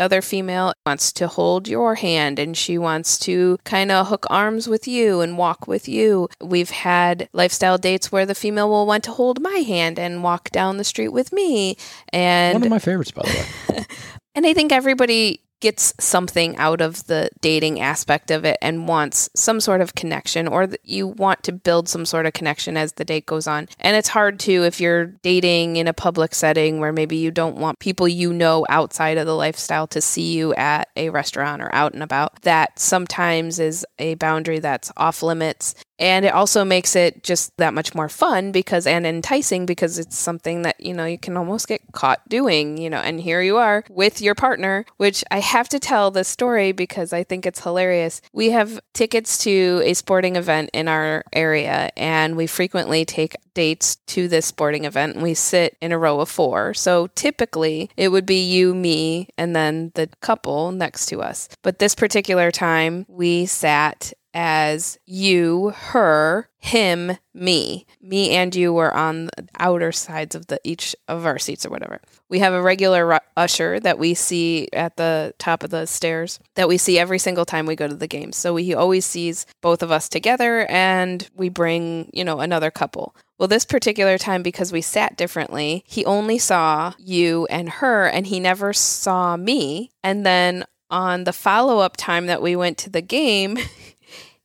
[0.00, 4.68] other female wants to hold your hand and she wants to kind of hook arms
[4.68, 6.28] with you and walk with you.
[6.40, 10.50] We've had lifestyle dates where the female will want to hold my hand and walk
[10.50, 11.76] down the street with me.
[12.12, 13.84] And One of my favorites, by the way.
[14.36, 19.30] and I think everybody gets something out of the dating aspect of it and wants
[19.34, 22.94] some sort of connection or that you want to build some sort of connection as
[22.94, 23.68] the date goes on.
[23.80, 27.56] And it's hard to if you're dating in a public setting where maybe you don't
[27.56, 31.72] want people you know outside of the lifestyle to see you at a restaurant or
[31.74, 32.42] out and about.
[32.42, 35.76] That sometimes is a boundary that's off limits.
[35.98, 40.18] And it also makes it just that much more fun because and enticing because it's
[40.18, 43.58] something that, you know, you can almost get caught doing, you know, and here you
[43.58, 47.62] are with your partner, which I have to tell this story because I think it's
[47.62, 48.22] hilarious.
[48.32, 53.96] We have tickets to a sporting event in our area and we frequently take dates
[54.06, 56.72] to this sporting event and we sit in a row of four.
[56.72, 61.50] So typically it would be you, me, and then the couple next to us.
[61.60, 67.86] But this particular time we sat as you, her, him, me.
[68.00, 71.70] Me and you were on the outer sides of the each of our seats or
[71.70, 72.00] whatever.
[72.28, 76.68] We have a regular usher that we see at the top of the stairs that
[76.68, 78.36] we see every single time we go to the games.
[78.36, 83.14] So he always sees both of us together and we bring, you know, another couple.
[83.38, 88.24] Well, this particular time, because we sat differently, he only saw you and her, and
[88.24, 89.90] he never saw me.
[90.04, 93.58] And then on the follow up time that we went to the game,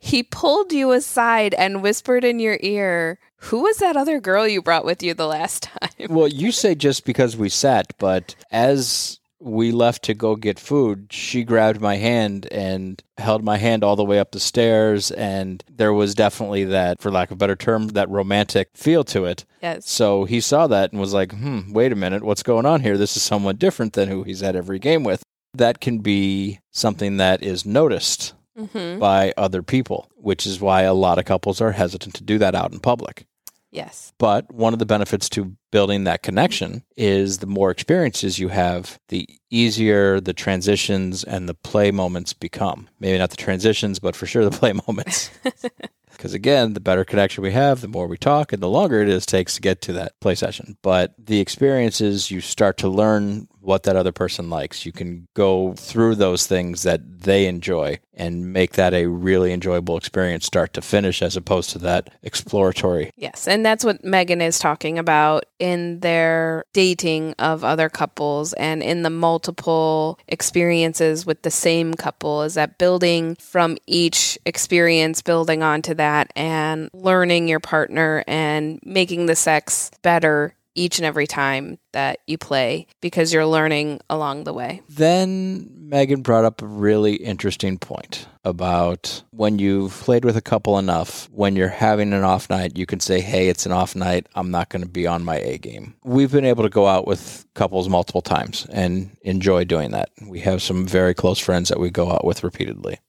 [0.07, 4.61] he pulled you aside and whispered in your ear, Who was that other girl you
[4.61, 6.07] brought with you the last time?
[6.09, 11.07] well, you say just because we sat, but as we left to go get food,
[11.11, 15.11] she grabbed my hand and held my hand all the way up the stairs.
[15.11, 19.25] And there was definitely that, for lack of a better term, that romantic feel to
[19.25, 19.45] it.
[19.61, 19.89] Yes.
[19.89, 22.97] So he saw that and was like, hmm, wait a minute, what's going on here?
[22.97, 25.21] This is someone different than who he's had every game with.
[25.53, 28.97] That can be something that is noticed Mm-hmm.
[28.99, 32.55] by other people, which is why a lot of couples are hesitant to do that
[32.55, 33.27] out in public.
[33.69, 34.13] Yes.
[34.17, 38.99] But one of the benefits to building that connection is the more experiences you have,
[39.09, 42.89] the easier the transitions and the play moments become.
[42.99, 45.29] Maybe not the transitions, but for sure the play moments.
[46.17, 49.07] Because again, the better connection we have, the more we talk, and the longer it
[49.07, 50.75] is takes to get to that play session.
[50.81, 54.85] But the experiences, you start to learn what that other person likes.
[54.85, 59.97] You can go through those things that they enjoy and make that a really enjoyable
[59.97, 63.11] experience, start to finish, as opposed to that exploratory.
[63.17, 68.81] Yes, and that's what Megan is talking about in their dating of other couples and
[68.81, 75.61] in the multiple experiences with the same couple is that building from each experience, building
[75.61, 81.79] onto that and learning your partner and making the sex better each and every time
[81.91, 84.81] that you play because you're learning along the way.
[84.87, 90.77] Then Megan brought up a really interesting point about when you've played with a couple
[90.77, 94.27] enough, when you're having an off night, you can say, Hey, it's an off night.
[94.35, 95.95] I'm not going to be on my A game.
[96.03, 100.09] We've been able to go out with couples multiple times and enjoy doing that.
[100.25, 102.99] We have some very close friends that we go out with repeatedly.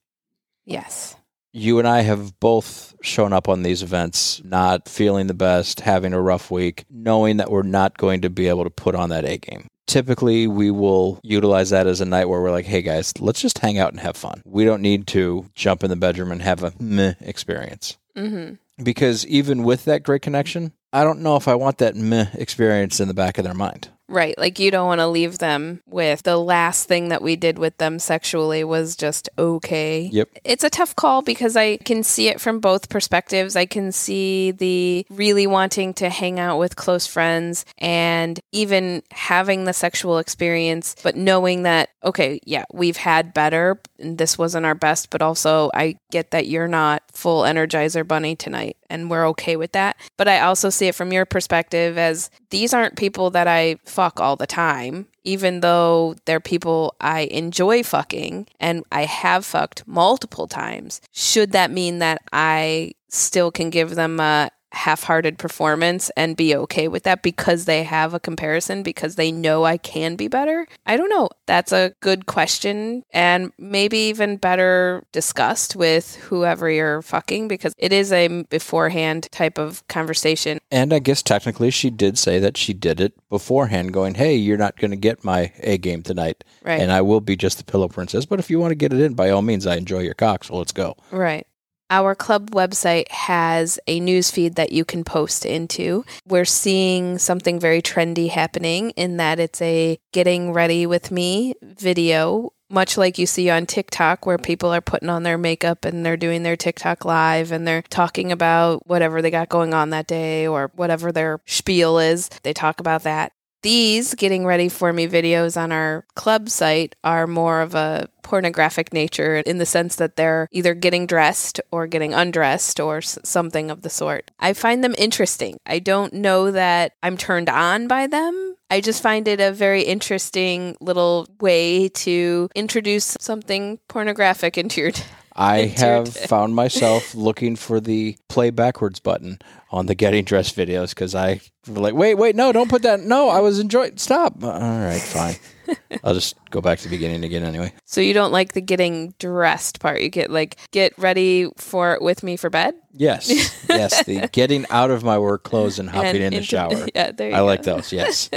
[0.64, 1.16] Yes.
[1.52, 6.12] You and I have both shown up on these events not feeling the best, having
[6.12, 9.24] a rough week, knowing that we're not going to be able to put on that
[9.24, 9.66] A game.
[9.86, 13.58] Typically, we will utilize that as a night where we're like, hey guys, let's just
[13.58, 14.42] hang out and have fun.
[14.44, 17.96] We don't need to jump in the bedroom and have a meh experience.
[18.14, 18.58] Mhm.
[18.82, 23.00] Because even with that great connection, I don't know if I want that meh experience
[23.00, 23.88] in the back of their mind.
[24.08, 24.36] Right.
[24.38, 27.76] Like you don't want to leave them with the last thing that we did with
[27.76, 30.08] them sexually was just okay.
[30.10, 30.30] Yep.
[30.44, 33.54] It's a tough call because I can see it from both perspectives.
[33.54, 39.64] I can see the really wanting to hang out with close friends and even having
[39.64, 43.78] the sexual experience, but knowing that, okay, yeah, we've had better.
[43.98, 48.76] This wasn't our best, but also I get that you're not full Energizer Bunny tonight
[48.88, 49.96] and we're okay with that.
[50.16, 54.20] But I also see it from your perspective as these aren't people that I fuck
[54.20, 60.46] all the time, even though they're people I enjoy fucking and I have fucked multiple
[60.46, 61.00] times.
[61.12, 66.88] Should that mean that I still can give them a half-hearted performance and be okay
[66.88, 70.66] with that because they have a comparison because they know I can be better?
[70.86, 71.28] I don't know.
[71.46, 77.92] That's a good question and maybe even better discussed with whoever you're fucking because it
[77.92, 80.58] is a beforehand type of conversation.
[80.70, 84.58] And I guess technically she did say that she did it beforehand, going, hey, you're
[84.58, 86.44] not going to get my A game tonight.
[86.62, 86.80] Right.
[86.80, 88.26] And I will be just the pillow princess.
[88.26, 90.44] But if you want to get it in, by all means, I enjoy your cock.
[90.44, 90.96] So let's go.
[91.10, 91.46] Right.
[91.90, 96.04] Our club website has a news feed that you can post into.
[96.26, 102.52] We're seeing something very trendy happening in that it's a getting ready with me video,
[102.68, 106.18] much like you see on TikTok, where people are putting on their makeup and they're
[106.18, 110.46] doing their TikTok live and they're talking about whatever they got going on that day
[110.46, 112.28] or whatever their spiel is.
[112.42, 113.32] They talk about that.
[113.62, 118.92] These getting ready for me videos on our club site are more of a pornographic
[118.92, 123.82] nature in the sense that they're either getting dressed or getting undressed or something of
[123.82, 124.30] the sort.
[124.38, 125.58] I find them interesting.
[125.66, 128.56] I don't know that I'm turned on by them.
[128.70, 134.92] I just find it a very interesting little way to introduce something pornographic into your.
[135.38, 139.38] I have found myself looking for the play backwards button
[139.70, 143.00] on the getting dressed videos because I like, wait, wait, no, don't put that.
[143.00, 143.98] No, I was enjoying.
[143.98, 144.42] Stop.
[144.42, 145.36] Uh, all right, fine.
[146.02, 147.72] I'll just go back to the beginning again anyway.
[147.84, 150.00] So you don't like the getting dressed part.
[150.00, 152.74] You get like get ready for it with me for bed.
[152.92, 153.28] Yes,
[153.68, 156.86] yes, the getting out of my work clothes and hopping And in the into- shower.
[156.94, 157.44] Yeah, there you I go.
[157.46, 157.92] like those.
[157.92, 158.28] Yes,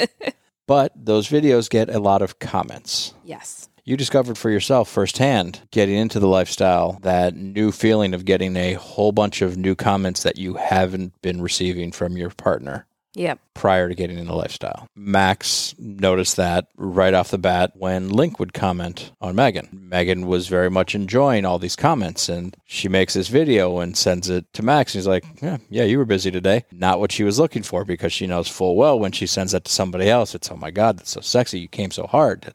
[0.67, 3.13] but those videos get a lot of comments.
[3.23, 3.69] Yes.
[3.83, 8.73] You discovered for yourself firsthand getting into the lifestyle that new feeling of getting a
[8.73, 13.39] whole bunch of new comments that you haven't been receiving from your partner Yep.
[13.55, 14.87] prior to getting in the lifestyle.
[14.95, 19.67] Max noticed that right off the bat when Link would comment on Megan.
[19.73, 24.29] Megan was very much enjoying all these comments and she makes this video and sends
[24.29, 24.93] it to Max.
[24.93, 26.63] And he's like, yeah, yeah, you were busy today.
[26.71, 29.65] Not what she was looking for because she knows full well when she sends that
[29.65, 31.59] to somebody else, it's, oh my God, that's so sexy.
[31.59, 32.53] You came so hard.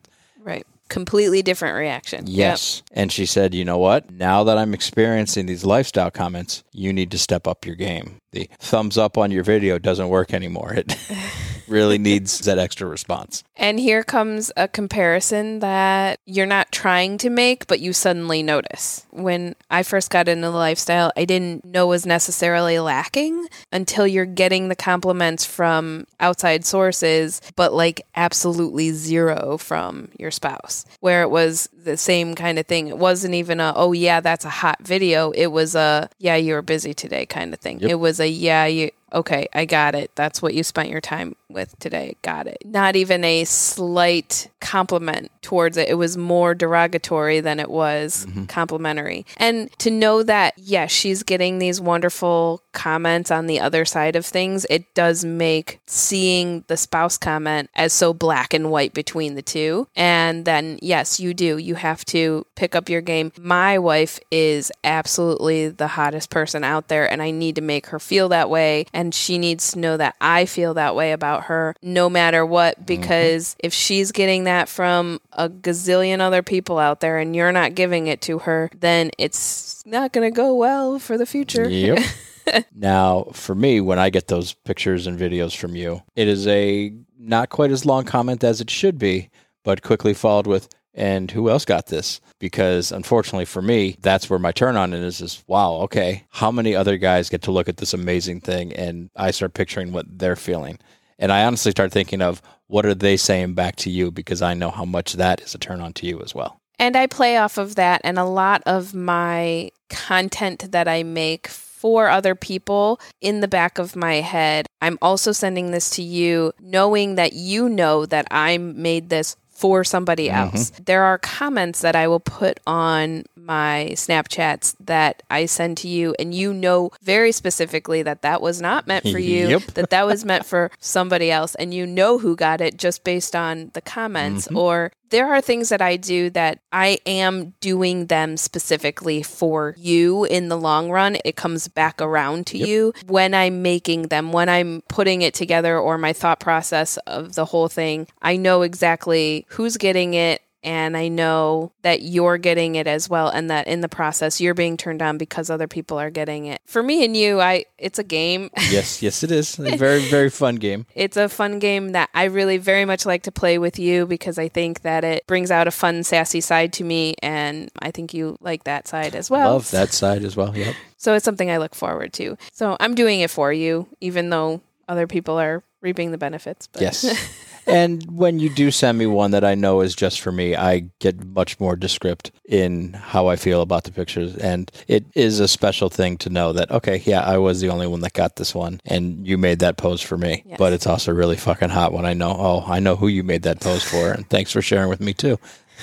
[0.88, 2.26] Completely different reaction.
[2.26, 2.36] Yep.
[2.36, 2.82] Yes.
[2.92, 4.10] And she said, you know what?
[4.10, 8.18] Now that I'm experiencing these lifestyle comments, you need to step up your game.
[8.36, 10.74] The thumbs up on your video doesn't work anymore.
[10.74, 10.94] It
[11.68, 13.42] really needs that extra response.
[13.56, 19.06] And here comes a comparison that you're not trying to make, but you suddenly notice.
[19.10, 24.26] When I first got into the lifestyle, I didn't know was necessarily lacking until you're
[24.26, 31.30] getting the compliments from outside sources, but like absolutely zero from your spouse, where it
[31.30, 32.88] was the same kind of thing.
[32.88, 35.30] It wasn't even a, oh, yeah, that's a hot video.
[35.30, 37.80] It was a, yeah, you were busy today kind of thing.
[37.80, 37.90] Yep.
[37.90, 40.10] It was a, yeah, you, okay, I got it.
[40.14, 42.16] That's what you spent your time with today.
[42.22, 42.58] Got it.
[42.64, 45.88] Not even a slight compliment towards it.
[45.88, 48.44] It was more derogatory than it was mm-hmm.
[48.46, 49.24] complimentary.
[49.36, 54.24] And to know that, yes, she's getting these wonderful comments on the other side of
[54.24, 59.42] things, it does make seeing the spouse comment as so black and white between the
[59.42, 59.88] two.
[59.96, 61.56] And then, yes, you do.
[61.56, 63.32] You have to pick up your game.
[63.40, 67.98] My wife is absolutely the hottest person out there, and I need to make her
[67.98, 68.84] feel that way.
[68.92, 72.74] And she needs to know that I feel that way about her no matter what,
[72.76, 72.84] mm-hmm.
[72.84, 77.74] because if she's getting that from a gazillion other people out there and you're not
[77.74, 81.68] giving it to her, then it's not going to go well for the future.
[81.68, 82.04] Yep.
[82.74, 86.92] now, for me, when I get those pictures and videos from you, it is a
[87.18, 89.30] not quite as long comment as it should be,
[89.64, 92.20] but quickly followed with, and who else got this?
[92.38, 96.74] Because unfortunately for me, that's where my turn on is is wow, okay, how many
[96.74, 100.36] other guys get to look at this amazing thing and I start picturing what they're
[100.36, 100.78] feeling.
[101.18, 104.54] And I honestly start thinking of what are they saying back to you because I
[104.54, 106.60] know how much that is a turn on to you as well.
[106.78, 111.48] And I play off of that, and a lot of my content that I make
[111.86, 116.52] for other people in the back of my head, I'm also sending this to you,
[116.58, 120.56] knowing that you know that I made this for somebody mm-hmm.
[120.56, 120.70] else.
[120.84, 126.16] There are comments that I will put on my Snapchats that I send to you,
[126.18, 129.62] and you know very specifically that that was not meant for you, Yep.
[129.74, 133.36] that that was meant for somebody else, and you know who got it just based
[133.36, 134.46] on the comments.
[134.48, 134.58] Mm-hmm.
[134.58, 140.24] Or there are things that I do that I am doing them specifically for you
[140.24, 141.16] in the long run.
[141.24, 145.78] It comes back around to you when I'm making them, when I'm putting it together,
[145.78, 148.06] or my thought process of the whole thing.
[148.22, 150.42] I know exactly who's getting it.
[150.66, 154.52] And I know that you're getting it as well, and that in the process you're
[154.52, 156.60] being turned on because other people are getting it.
[156.66, 158.50] For me and you, I it's a game.
[158.68, 159.60] Yes, yes, it is.
[159.60, 160.86] A very, very fun game.
[160.94, 164.38] It's a fun game that I really very much like to play with you because
[164.38, 168.12] I think that it brings out a fun, sassy side to me, and I think
[168.12, 169.52] you like that side as well.
[169.52, 170.54] Love that side as well.
[170.56, 170.74] Yep.
[170.98, 172.36] So it's something I look forward to.
[172.52, 176.66] So I'm doing it for you, even though other people are reaping the benefits.
[176.66, 177.04] But Yes.
[177.66, 180.90] and when you do send me one that I know is just for me, I
[181.00, 184.36] get much more descript in how I feel about the pictures.
[184.36, 187.86] And it is a special thing to know that, okay, yeah, I was the only
[187.86, 190.44] one that got this one and you made that pose for me.
[190.46, 190.58] Yes.
[190.58, 193.42] But it's also really fucking hot when I know, oh, I know who you made
[193.42, 194.12] that pose for.
[194.12, 195.38] And thanks for sharing with me too.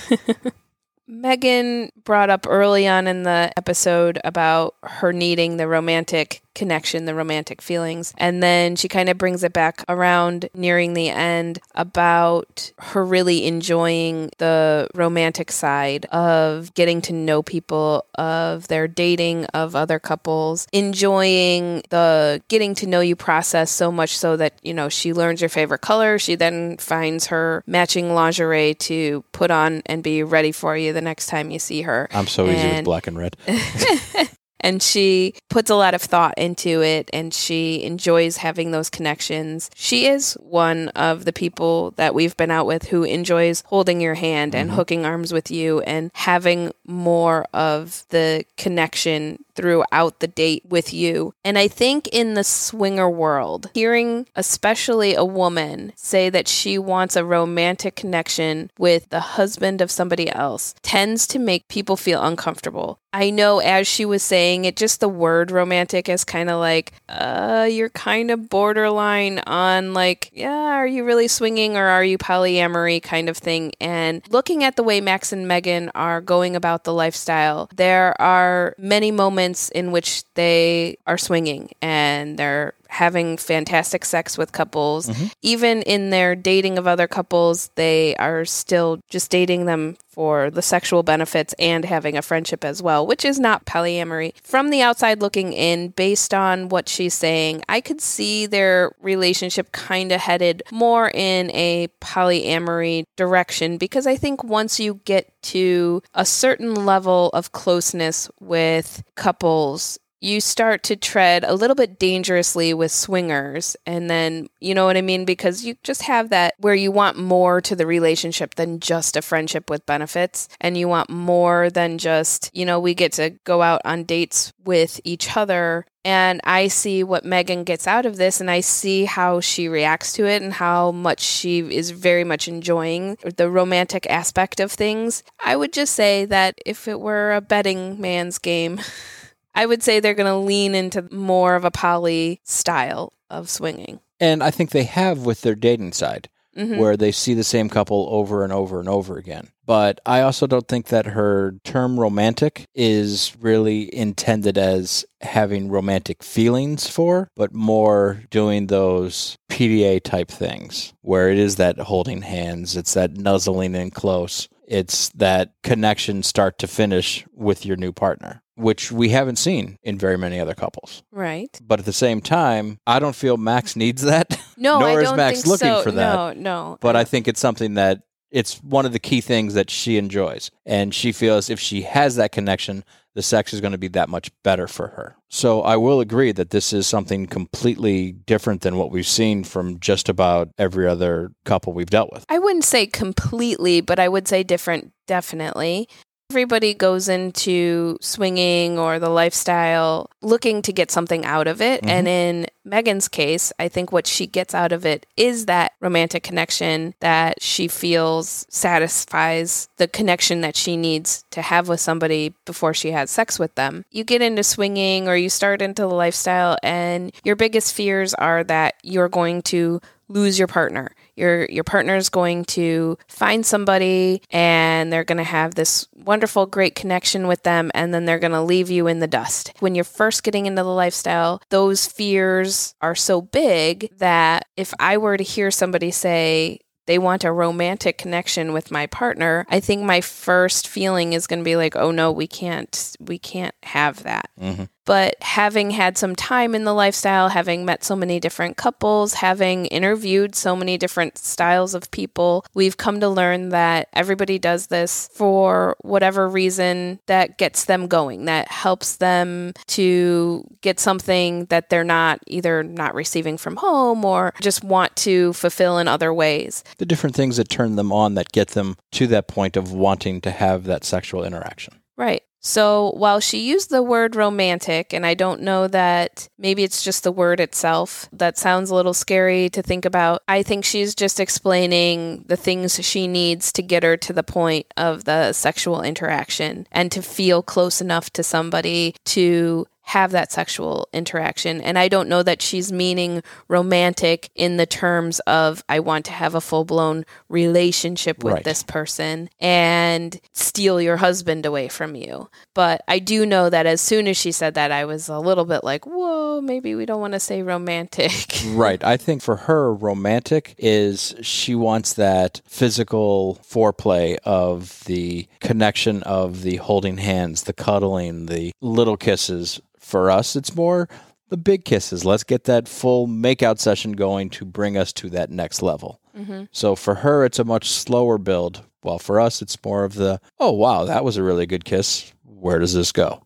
[1.08, 7.16] Megan brought up early on in the episode about her needing the romantic connection, the
[7.16, 8.14] romantic feelings.
[8.18, 13.46] And then she kind of brings it back around nearing the end about her really
[13.46, 20.68] enjoying the romantic side of getting to know people, of their dating, of other couples,
[20.72, 25.42] enjoying the getting to know you process so much so that, you know, she learns
[25.42, 26.20] your favorite color.
[26.20, 31.02] She then finds her matching lingerie to put on and be ready for you the
[31.02, 32.08] next time you see her.
[32.14, 33.38] I'm so easy with black and red.
[34.64, 39.70] and she puts a lot of thought into it and she enjoys having those connections.
[39.76, 44.16] She is one of the people that we've been out with who enjoys holding your
[44.16, 44.78] hand and mm-hmm.
[44.78, 51.34] hooking arms with you and having more of the connection throughout the date with you.
[51.44, 57.16] And I think in the swinger world, hearing especially a woman say that she wants
[57.16, 63.00] a romantic connection with the husband of somebody else tends to make people feel uncomfortable.
[63.16, 66.94] I know as she was saying it, just the word romantic is kind of like,
[67.08, 72.18] uh, you're kind of borderline on like, yeah, are you really swinging or are you
[72.18, 73.72] polyamory kind of thing.
[73.80, 78.76] And looking at the way Max and Megan are going about the lifestyle, there are
[78.80, 85.08] many moments in which they are swinging and they're having fantastic sex with couples.
[85.08, 85.26] Mm-hmm.
[85.42, 90.62] Even in their dating of other couples, they are still just dating them for the
[90.62, 94.32] sexual benefits and having a friendship as well, which is not polyamory.
[94.44, 99.72] From the outside looking in, based on what she's saying, I could see their relationship
[99.72, 106.04] kind of headed more in a polyamory direction because I think once you get to
[106.14, 112.74] a certain level of closeness with couples, you start to tread a little bit dangerously
[112.74, 113.76] with swingers.
[113.86, 115.26] And then, you know what I mean?
[115.26, 119.22] Because you just have that where you want more to the relationship than just a
[119.22, 120.48] friendship with benefits.
[120.62, 124.54] And you want more than just, you know, we get to go out on dates
[124.64, 129.06] with each other and I see what Megan gets out of this, and I see
[129.06, 134.06] how she reacts to it and how much she is very much enjoying the romantic
[134.10, 135.24] aspect of things.
[135.42, 138.82] I would just say that if it were a betting man's game,
[139.56, 144.00] I would say they're going to lean into more of a poly style of swinging.
[144.20, 146.78] And I think they have with their dating side, Mhm.
[146.78, 149.50] where they see the same couple over and over and over again.
[149.66, 156.22] But I also don't think that her term romantic is really intended as having romantic
[156.22, 162.78] feelings for, but more doing those PDA type things, where it is that holding hands,
[162.78, 168.43] it's that nuzzling in close, it's that connection start to finish with your new partner.
[168.56, 171.02] Which we haven't seen in very many other couples.
[171.12, 171.60] Right.
[171.62, 174.40] But at the same time, I don't feel Max needs that.
[174.58, 175.82] No, Nor I is don't Max think looking so.
[175.82, 176.38] for that.
[176.38, 176.78] No, no.
[176.80, 180.52] But I think it's something that it's one of the key things that she enjoys.
[180.66, 182.84] And she feels if she has that connection,
[183.16, 185.16] the sex is going to be that much better for her.
[185.30, 189.80] So I will agree that this is something completely different than what we've seen from
[189.80, 192.26] just about every other couple we've dealt with.
[192.28, 195.88] I wouldn't say completely, but I would say different, definitely.
[196.34, 201.86] Everybody goes into swinging or the lifestyle looking to get something out of it.
[201.86, 202.42] And mm-hmm.
[202.42, 206.96] in Megan's case, I think what she gets out of it is that romantic connection
[207.02, 212.94] that she feels satisfies the connection that she needs to have with somebody before she
[212.94, 213.86] has sex with them.
[213.92, 218.44] You get into swinging or you start into the lifestyle, and your biggest fears are
[218.46, 220.96] that you're going to lose your partner.
[221.16, 226.46] Your your partner is going to find somebody and they're going to have this wonderful
[226.46, 229.54] great connection with them and then they're going to leave you in the dust.
[229.60, 234.98] When you're first getting into the lifestyle, those fears are so big that if I
[234.98, 239.84] were to hear somebody say they want a romantic connection with my partner, I think
[239.84, 244.04] my first feeling is going to be like, "Oh no, we can't we can't have
[244.04, 244.66] that." Mm-hmm.
[244.86, 249.66] But having had some time in the lifestyle, having met so many different couples, having
[249.68, 255.10] interviewed so many different styles of people, we've come to learn that everybody does this
[255.14, 261.84] for whatever reason that gets them going, that helps them to get something that they're
[261.84, 266.64] not either not receiving from home or just want to fulfill in other ways.
[266.78, 270.22] The different things that turn them on that get them to that point of wanting
[270.22, 271.80] to have that sexual interaction.
[271.96, 272.24] Right.
[272.44, 277.04] So while she used the word romantic, and I don't know that maybe it's just
[277.04, 280.22] the word itself, that sounds a little scary to think about.
[280.28, 284.68] I think she's just explaining the things she needs to get her to the point
[284.76, 290.88] of the sexual interaction and to feel close enough to somebody to have that sexual
[290.94, 291.60] interaction.
[291.62, 296.12] And I don't know that she's meaning romantic in the terms of I want to
[296.12, 298.44] have a full blown relationship with Right.
[298.44, 302.30] this person and steal your husband away from you.
[302.54, 305.46] But I do know that as soon as she said that, I was a little
[305.46, 308.12] bit like, whoa, maybe we don't want to say romantic.
[308.54, 308.84] Right.
[308.84, 316.42] I think for her, romantic is she wants that physical foreplay of the connection of
[316.44, 319.60] the holding hands, the cuddling, the little kisses.
[319.84, 320.88] For us, it's more
[321.30, 322.06] the big kisses.
[322.06, 326.00] Let's get that full makeout session going to bring us to that next level.
[326.18, 326.46] Mm-hmm.
[326.52, 328.64] So for her, it's a much slower build.
[328.82, 332.12] While for us, it's more of the, oh, wow, that was a really good kiss.
[332.24, 333.26] Where does this go?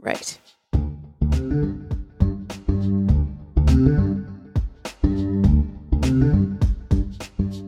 [0.00, 0.38] right.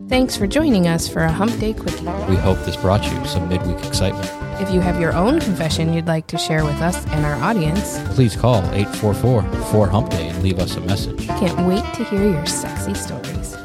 [0.09, 2.05] Thanks for joining us for a Hump Day Quickie.
[2.29, 4.50] We hope this brought you some midweek excitement.
[4.61, 7.99] If you have your own confession you'd like to share with us and our audience,
[8.15, 11.27] Please call 844 4 Hump Day and leave us a message.
[11.27, 13.57] can't wait to hear your sexy stories.